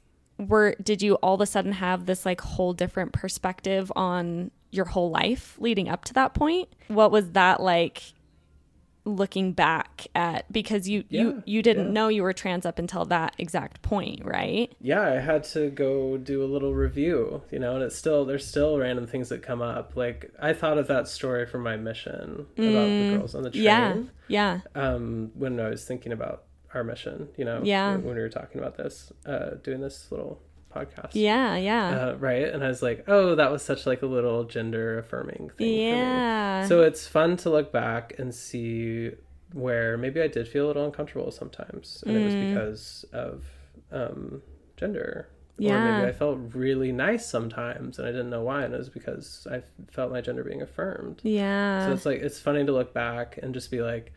[0.48, 4.84] were did you all of a sudden have this like whole different perspective on your
[4.86, 6.68] whole life leading up to that point?
[6.88, 8.02] What was that like
[9.06, 11.92] looking back at because you Yeah, you you didn't yeah.
[11.92, 14.70] know you were trans up until that exact point, right?
[14.80, 18.46] yeah, I had to go do a little review, you know, and it's still there's
[18.46, 19.96] still random things that come up.
[19.96, 23.62] Like I thought of that story from my mission about the girls on the train.
[23.64, 24.60] Mm, Yeah.
[24.74, 24.94] Yeah.
[24.94, 27.92] um, when I was thinking about our mission, you know, Yeah.
[27.96, 30.40] when, we were talking about this, uh, doing this little
[30.74, 31.88] podcast, Yeah, yeah.
[32.10, 32.44] uh, right?
[32.48, 35.80] And I was like, oh, that was such like a little gender affirming thing.
[35.88, 36.66] yeah.
[36.66, 39.10] So it's fun to look back and see
[39.52, 42.48] where maybe I did feel a little uncomfortable sometimes, and it was Mm.
[42.54, 43.44] because of
[43.92, 44.42] um,
[44.76, 45.98] gender Or Yeah.
[45.98, 48.62] maybe I felt really nice sometimes and I didn't know why.
[48.62, 49.60] And it was because I
[49.90, 51.20] felt my gender being affirmed.
[51.22, 51.84] Yeah.
[51.84, 54.14] So it's like, it's funny to look back and just be like,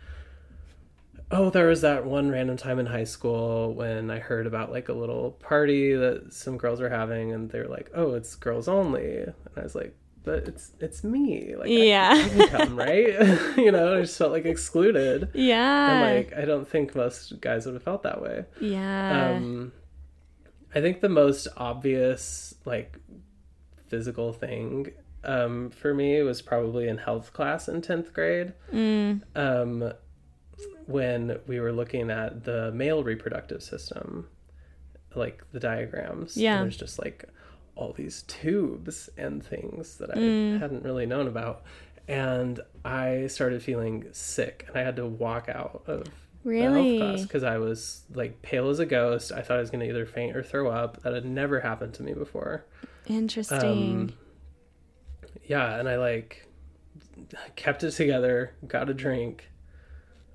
[1.36, 4.88] oh, there was that one random time in high school when I heard about like
[4.90, 8.68] a little party that some girls were having and they were like, oh, it's girls
[8.68, 9.18] only.
[9.18, 11.56] And I was like, but it's it's me.
[11.56, 12.12] Like, I- Yeah.
[12.16, 13.58] I, can come, right?
[13.58, 15.30] you know, I just felt like excluded.
[15.34, 15.92] yeah.
[15.92, 18.46] And like, I don't think most guys would have felt that way.
[18.62, 19.32] yeah.
[19.36, 19.72] Um,
[20.76, 22.98] I think the most obvious, like,
[23.88, 24.92] physical thing
[25.24, 28.54] um, for me was probably in health class in 10th grade.
[28.72, 29.22] Mm.
[29.36, 29.94] Um,
[30.88, 34.28] when we were looking at the male reproductive system,
[35.16, 36.36] like the diagrams.
[36.38, 36.62] Yeah.
[36.62, 37.26] There's just like
[37.76, 40.60] all these tubes and things that I Mm.
[40.60, 41.64] hadn't really known about.
[42.08, 46.04] And I started feeling sick and I had to walk out of
[46.44, 46.98] Really?
[47.00, 49.32] the health class because I was like pale as a ghost.
[49.32, 51.02] I thought I was going to either faint or throw up.
[51.04, 52.66] That had never happened to me before.
[53.08, 53.60] Interesting.
[53.62, 54.14] Um,
[55.46, 56.48] yeah, and I like
[57.56, 59.50] kept it together, got a drink,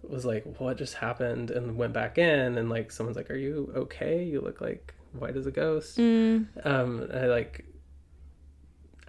[0.02, 1.50] was like, what just happened?
[1.50, 4.24] And went back in, and like, someone's like, Are you okay?
[4.24, 5.96] You look like white as a ghost.
[5.98, 6.46] Mm.
[6.66, 7.64] Um, I like,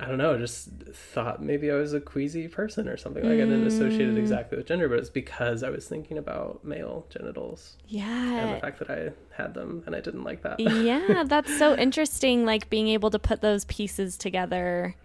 [0.01, 3.21] I don't know, just thought maybe I was a queasy person or something.
[3.21, 4.19] Like, I didn't associate it Mm.
[4.19, 8.07] exactly with gender, but it's because I was thinking about male genitals Yeah.
[8.39, 10.59] and the fact that I had them, and I didn't like that.
[10.61, 12.45] yeah, that's so interesting.
[12.45, 14.95] Like being able to put those pieces together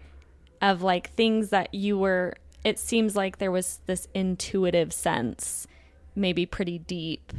[0.61, 5.67] of like things that you were, it seems like there was this intuitive sense,
[6.15, 7.33] maybe pretty deep,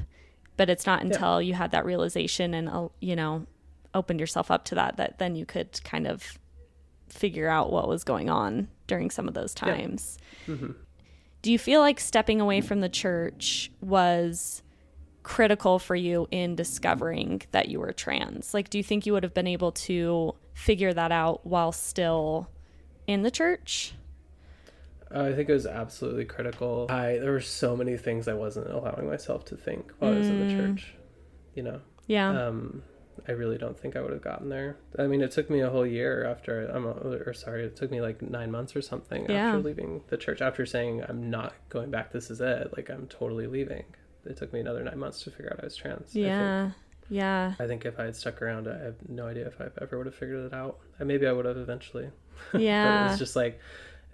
[0.57, 3.47] but it's not until you had that realization and, uh, you know,
[3.95, 6.39] opened yourself up to that, that then you could kind of
[7.09, 10.19] figure out what was going on during some of those times.
[11.43, 14.63] Do you feel like stepping away from the church was
[15.23, 18.53] critical for you in discovering that you were trans?
[18.55, 22.49] Like, do you think you would have been able to figure that out while still
[23.07, 23.95] in the church?
[25.15, 26.87] Uh, I think it was absolutely critical.
[26.91, 30.29] I there were so many things I wasn't allowing myself to think while I was
[30.29, 30.95] in the church.
[31.55, 32.47] You know, Yeah.
[32.49, 32.83] um,
[33.29, 34.77] I really don't think I would have gotten there.
[34.99, 38.01] I mean, it took me a whole year after I'm, or sorry, it took me
[38.01, 39.49] like nine months or something Yeah.
[39.49, 40.43] after leaving the church.
[40.43, 42.73] After saying I'm not going back, this is it.
[42.77, 43.85] Like I'm totally leaving.
[44.27, 46.15] It took me another nine months to figure out I was trans.
[46.15, 46.71] I yeah.
[47.09, 47.55] Yeah.
[47.61, 50.07] I think if I had stuck around, I have no idea if I ever would
[50.07, 50.79] have figured it out.
[50.99, 52.11] Maybe I would have eventually.
[52.53, 53.09] but Yeah.
[53.11, 53.61] it's just like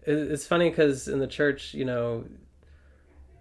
[0.06, 2.24] it's funny because in the church you know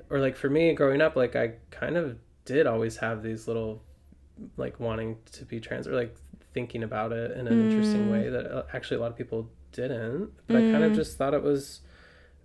[0.10, 3.82] or like for me growing up like i kind of did always have these little
[4.58, 6.16] like wanting to be trans or like
[6.54, 8.12] thinking about it in an interesting Mm.
[8.12, 11.34] way that uh, actually a lot of people didn't but i kind of just thought
[11.34, 11.82] it was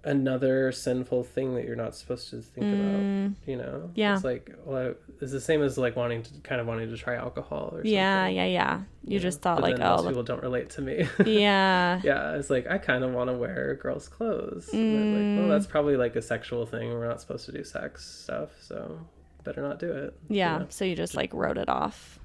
[0.07, 3.91] another sinful thing that you're not supposed to think about you know Mm.
[3.95, 4.15] Yeah.
[4.15, 7.17] it's like well it's the same as like wanting to kind of wanting to try
[7.17, 8.27] alcohol or something Yeah.
[8.29, 8.45] Yeah.
[8.47, 8.81] Yeah.
[9.05, 12.01] You just thought, but like, oh, people don't relate to me yeah.
[12.03, 14.69] yeah, it's like I kind of want to wear girls' clothes.
[14.73, 15.51] And like, well, Mm.
[15.51, 16.91] that's probably like a sexual thing.
[16.93, 18.99] We're not supposed to do sex stuff, so
[19.45, 20.19] better not do it.
[20.29, 20.59] you Yeah.
[20.59, 20.67] know?
[20.71, 22.19] So you just like wrote it off.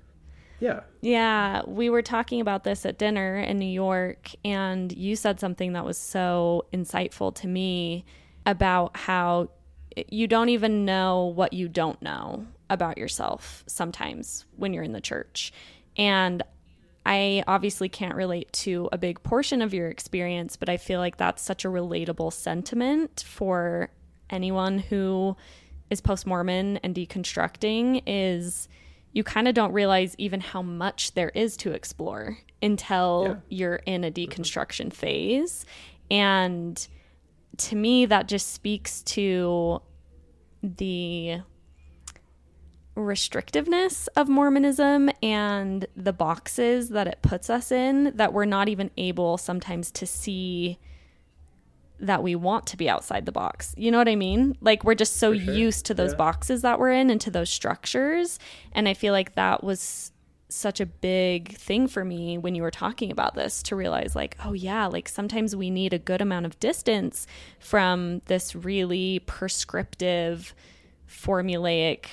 [0.62, 0.82] Yeah.
[1.02, 5.74] Yeah, we were talking about this at dinner in New York, and you said something
[5.74, 8.06] that was so insightful to me
[8.46, 9.50] about how
[10.08, 15.02] you don't even know what you don't know about yourself sometimes when you're in the
[15.02, 15.52] church.
[15.98, 16.44] And
[17.08, 21.18] I obviously can't relate to a big portion of your experience, but I feel like
[21.18, 23.90] that's such a relatable sentiment for
[24.30, 25.36] anyone who
[25.90, 28.70] is post Mormon and deconstructing is
[29.14, 33.36] you kind of don't realize even how much there is to explore until Yeah.
[33.50, 34.32] you're in a mm-hmm.
[34.32, 35.66] deconstruction phase.
[36.10, 36.88] And
[37.58, 39.82] to me, that just speaks to
[40.64, 41.42] the
[42.96, 48.92] restrictiveness of Mormonism and the boxes that it puts us in that we're not even
[48.98, 50.78] able sometimes to see
[52.02, 53.74] that we want to be outside the box.
[53.78, 54.58] You know what I mean?
[54.60, 55.54] Like we're just so sure.
[55.54, 56.18] used to those Yeah.
[56.18, 58.40] boxes that we're in and to those structures.
[58.74, 60.12] And I feel like that was
[60.50, 64.36] such a big thing for me when you were talking about this to realize like
[64.44, 67.26] oh yeah like sometimes we need a good amount of distance
[67.58, 70.54] from this really prescriptive
[71.08, 72.06] formulaic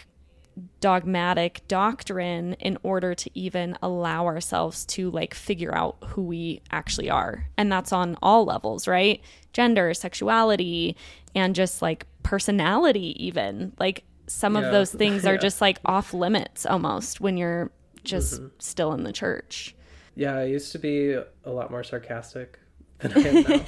[0.80, 7.10] dogmatic doctrine in order to even allow ourselves to like figure out who we actually
[7.10, 7.46] are.
[7.56, 9.20] And that's on all levels, right?
[9.52, 10.96] Gender, sexuality,
[11.34, 13.72] and just like personality, even.
[13.78, 15.38] Like some of those things are Yeah.
[15.40, 17.70] just like off limits almost when you're
[18.04, 19.74] just still in the church.
[20.14, 22.58] Yeah, I used to be a lot more sarcastic
[22.98, 23.62] than I am now.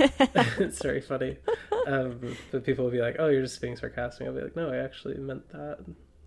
[0.59, 1.36] it's very funny.
[1.86, 4.70] Um, but people will be like, "Oh, you're just being sarcastic." I'll be like, "No,
[4.70, 5.78] I actually meant that.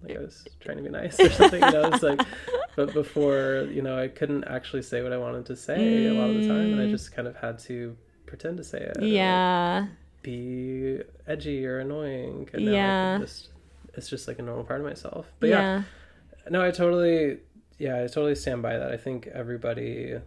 [0.03, 2.21] Like I was trying to be nice or something." You know, it's like
[2.75, 6.29] but before, you know, I couldn't actually say what I wanted to say a lot
[6.29, 6.91] of the time, and I Mm.
[6.91, 7.95] just kind of had to
[8.25, 8.97] pretend to say it.
[8.97, 9.87] or, like, Yeah.
[10.23, 12.49] be edgy or annoying.
[12.53, 13.17] And Yeah.
[13.19, 13.49] just
[13.95, 15.31] it's just like a normal part of myself.
[15.39, 16.49] But yeah, yeah.
[16.49, 17.39] no, I totally,
[17.77, 18.91] yeah, I totally stand by that.
[18.91, 20.19] I think everybody,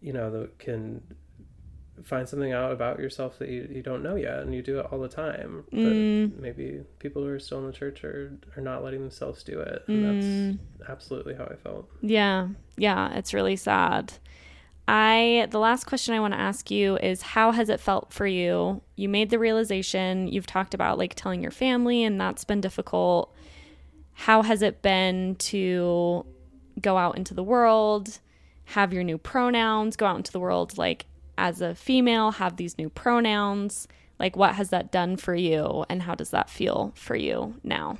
[0.00, 1.02] you know, can
[2.04, 4.86] find something out about yourself that you, you don't know yet, and you do it
[4.90, 5.64] all the time.
[5.70, 6.38] But Mm.
[6.40, 9.82] maybe people who are still in the church are are not letting themselves do it,
[9.88, 10.58] and Mm.
[10.78, 11.88] that's absolutely how I felt.
[12.00, 12.48] Yeah.
[12.76, 13.12] Yeah.
[13.14, 14.14] It's really sad.
[14.90, 18.26] I, the last question I want to ask you is how has it felt for
[18.26, 18.80] you?
[18.96, 23.34] You made the realization, you've talked about like telling your family, and that's been difficult.
[24.14, 26.24] How has it been to
[26.80, 28.18] go out into the world,
[28.64, 31.04] have your new pronouns, go out into the world like
[31.38, 33.88] as a female, have these new pronouns?
[34.18, 37.98] Like, what has that done for you, and how does that feel for you now?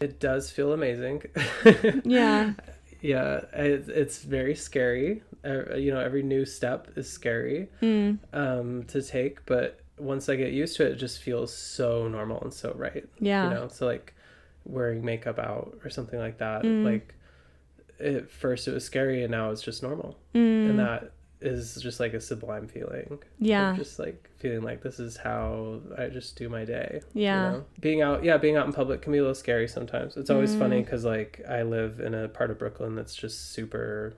[0.00, 1.22] It does feel amazing.
[2.04, 2.52] Yeah.
[3.00, 5.22] yeah, it, it's very scary.
[5.44, 8.18] Uh, you know, every new step is scary Mm.
[8.32, 12.40] um, to take, but once I get used to it, it just feels so normal
[12.42, 13.04] and so right.
[13.18, 13.48] Yeah.
[13.48, 14.14] You know, so like
[14.64, 16.62] wearing makeup out or something like that.
[16.62, 16.84] Mm.
[16.84, 17.14] Like
[17.98, 20.70] at first it was scary, and now it's just normal, Mm.
[20.70, 23.18] and that is just like a sublime feeling.
[23.38, 23.74] Yeah.
[23.76, 27.00] just like feeling like this is how I just do my day.
[27.12, 27.50] you Yeah.
[27.52, 27.64] know?
[27.80, 30.16] Being out, yeah, being out in public can be a little scary sometimes.
[30.16, 30.58] It's always Mm.
[30.58, 34.14] funny because like I live in a part of Brooklyn that's just super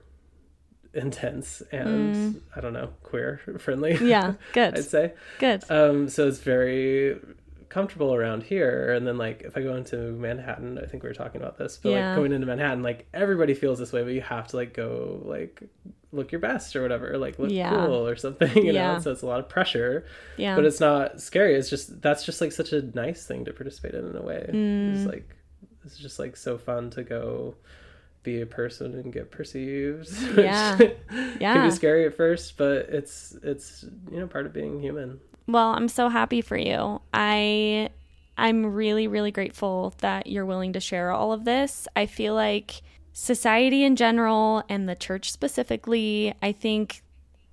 [0.93, 3.95] intense and I don't know, queer friendly.
[4.01, 4.73] Yeah, good.
[4.77, 5.13] I'd say.
[5.39, 5.63] Good.
[5.69, 7.19] Um, so it's very
[7.69, 8.93] comfortable around here.
[8.93, 11.77] And then like if I go into Manhattan, I think we were talking about this,
[11.81, 12.07] but Yeah.
[12.09, 15.21] like going into Manhattan, like everybody feels this way, but you have to like go
[15.25, 15.61] like
[16.11, 17.69] look your best or whatever, like look Yeah.
[17.85, 18.93] cool or something, you Yeah.
[18.93, 18.99] know.
[18.99, 20.05] So it's a lot of pressure.
[20.37, 20.55] Yeah.
[20.55, 21.55] But it's not scary.
[21.55, 24.49] It's just that's just like such a nice thing to participate in in a way.
[24.51, 24.95] Mm.
[24.95, 25.35] It's like
[25.85, 27.55] it's just like so fun to go
[28.23, 30.09] be a person and get perceived.
[30.37, 30.77] Yeah.
[31.39, 31.53] yeah.
[31.53, 35.19] Can be scary at first, but it's it's you know part of being human.
[35.47, 37.01] Well, I'm so happy for you.
[37.13, 37.89] I
[38.37, 41.87] I'm really really grateful that you're willing to share all of this.
[41.95, 42.81] I feel like
[43.13, 47.01] society in general and the church specifically, I think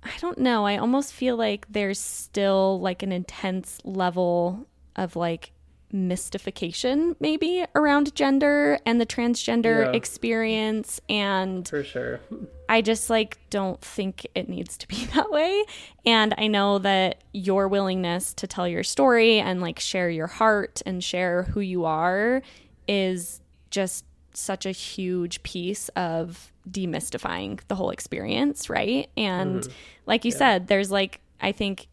[0.03, 5.51] I don't know, I almost feel like there's still like an intense level of like
[5.91, 9.91] mystification maybe around gender and the transgender Yeah.
[9.91, 12.19] experience and For sure.
[12.67, 15.63] I just like don't think it needs to be that way.
[16.05, 20.81] And I know that your willingness to tell your story and like share your heart
[20.85, 22.41] and share who you are
[22.87, 24.03] is just
[24.37, 29.09] such a huge piece of demystifying the whole experience, right?
[29.17, 29.71] And mm-hmm.
[30.05, 31.87] like you said, there's like I think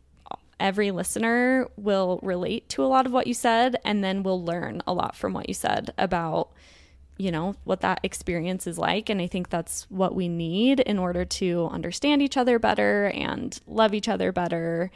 [0.60, 4.82] every listener will relate to a lot of what you said and then will learn
[4.86, 6.50] a lot from what you said about
[7.16, 9.08] you know what that experience is like.
[9.08, 13.58] And i think that's what we need in order to understand each other better and
[13.66, 14.90] love each other better.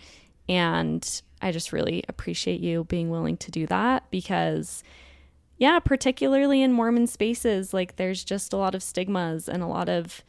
[0.49, 4.83] And i just really appreciate you being willing to do that because
[5.59, 9.89] yeah particularly in mormon spaces like there's just a lot of stigmas and a lot
[9.89, 10.23] of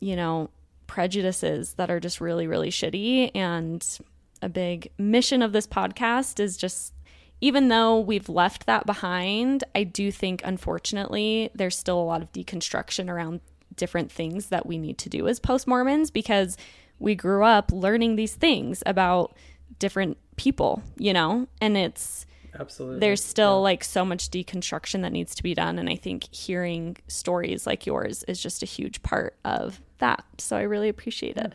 [0.00, 0.50] you know
[0.86, 3.98] prejudices that are just really really shitty and
[4.42, 6.92] a big mission of this podcast is just
[7.40, 12.32] even though we've left that behind, I do think, unfortunately, there's still a lot of
[12.32, 13.40] deconstruction around
[13.76, 16.56] different things that we need to do as post Mormons because
[16.98, 19.36] we grew up learning these things about
[19.78, 21.46] different people, you know?
[21.60, 22.24] And it's,
[22.58, 23.00] Absolutely.
[23.00, 25.78] there's still like so much deconstruction that needs to be done.
[25.78, 30.24] And I think hearing stories like yours is just a huge part of that.
[30.38, 31.52] So I really appreciate it.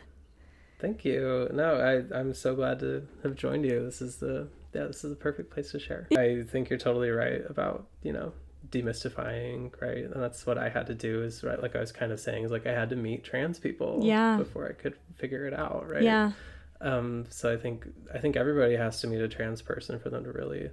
[0.80, 1.48] Thank you.
[1.52, 3.84] No, I I'm so glad to have joined you.
[3.84, 6.06] This is the yeah, this is the perfect place to share.
[6.16, 8.32] I think you're totally right about, you know,
[8.70, 10.04] demystifying, right?
[10.04, 12.44] And that's what I had to do is right like I was kind of saying
[12.44, 14.36] is like I had to meet trans people Yeah.
[14.36, 16.02] before I could figure it out, right?
[16.02, 16.32] Yeah.
[16.80, 20.24] Um so I think I think everybody has to meet a trans person for them
[20.24, 20.70] to really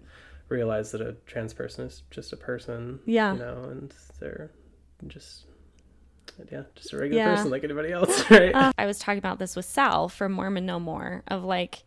[0.49, 2.99] realize that a trans person is just a person.
[3.05, 3.34] Yeah.
[3.34, 4.51] You know, and they're
[5.08, 5.45] just
[6.51, 7.36] yeah, just a regular Yeah.
[7.36, 8.53] person like anybody else, right?
[8.53, 11.84] Uh, I was talking about this with Sal from Mormon No More of like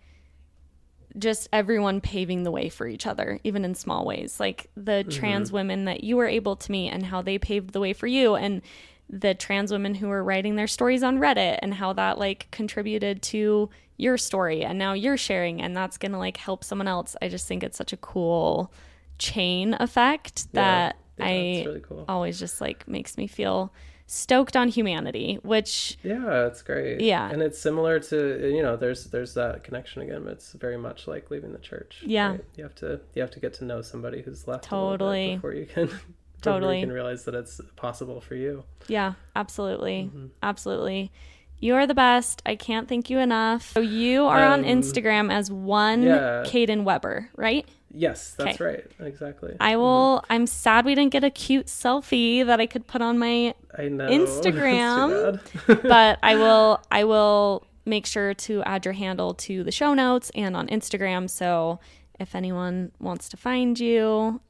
[1.19, 4.39] just everyone paving the way for each other, even in small ways.
[4.39, 7.81] Like the trans women that you were able to meet and how they paved the
[7.81, 8.63] way for you, and
[9.09, 13.23] the trans women who were writing their stories on Reddit and how that like contributed
[13.23, 13.69] to
[14.01, 17.17] your story and now you're sharing and that's gonna like help someone else.
[17.23, 18.73] I just think it's such a cool
[19.19, 22.05] chain effect that yeah, I really cool.
[22.09, 23.73] always just like makes me feel
[24.07, 27.01] stoked on humanity, which Yeah, it's great.
[27.01, 27.31] Yeah.
[27.31, 30.25] and it's similar to you know, there's there's that connection again.
[30.25, 32.03] But it's very much like leaving the church.
[32.05, 32.31] Yeah.
[32.33, 32.45] right?
[32.57, 34.99] you have to you have to get to know somebody who's left a little bit
[34.99, 35.35] Totally.
[35.37, 35.91] before you can
[36.43, 36.81] Totally.
[36.81, 38.65] you can realize that it's possible for you.
[38.89, 40.05] Yeah, absolutely.
[40.05, 40.27] Mm-hmm.
[40.43, 41.13] Absolutely.
[41.61, 42.43] You are the best.
[42.47, 43.71] I can't thank you enough.
[43.73, 46.43] So you are on Um, Instagram as one yeah.
[46.47, 47.69] Kaden Weber, right?
[47.93, 48.65] Yes, that's Okay.
[48.65, 48.87] right.
[49.07, 49.57] Exactly.
[49.61, 50.25] I will.
[50.31, 53.89] I'm sad we didn't get a cute selfie that I could put on my, I
[53.89, 54.09] know.
[54.21, 55.35] Instagram.
[55.35, 55.83] It's too bad.
[55.89, 56.81] but I will.
[56.91, 61.29] I will make sure to add your handle to the show notes and on Instagram.
[61.29, 61.81] So
[62.21, 64.41] if anyone wants to find you,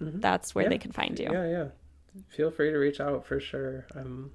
[0.00, 0.68] that's where Yeah.
[0.70, 1.28] they can find you.
[1.30, 1.64] yeah, yeah.
[2.28, 3.86] Feel free to reach out for sure.
[3.94, 4.30] I'm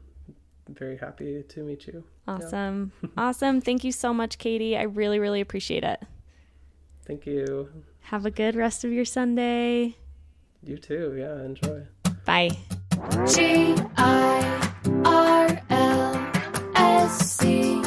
[0.73, 2.03] very happy to meet you.
[2.27, 2.91] Awesome.
[3.01, 3.09] Yeah.
[3.17, 3.61] awesome.
[3.61, 4.77] Thank you so much, Kadie.
[4.77, 6.01] I really, really appreciate it.
[7.05, 7.69] Thank you.
[8.01, 9.95] Have a good rest of your Sunday.
[10.63, 11.15] You too.
[11.17, 11.83] Yeah, enjoy.
[12.25, 12.51] Bye.
[13.33, 14.73] G I
[15.05, 16.31] R L
[16.75, 17.81] S C.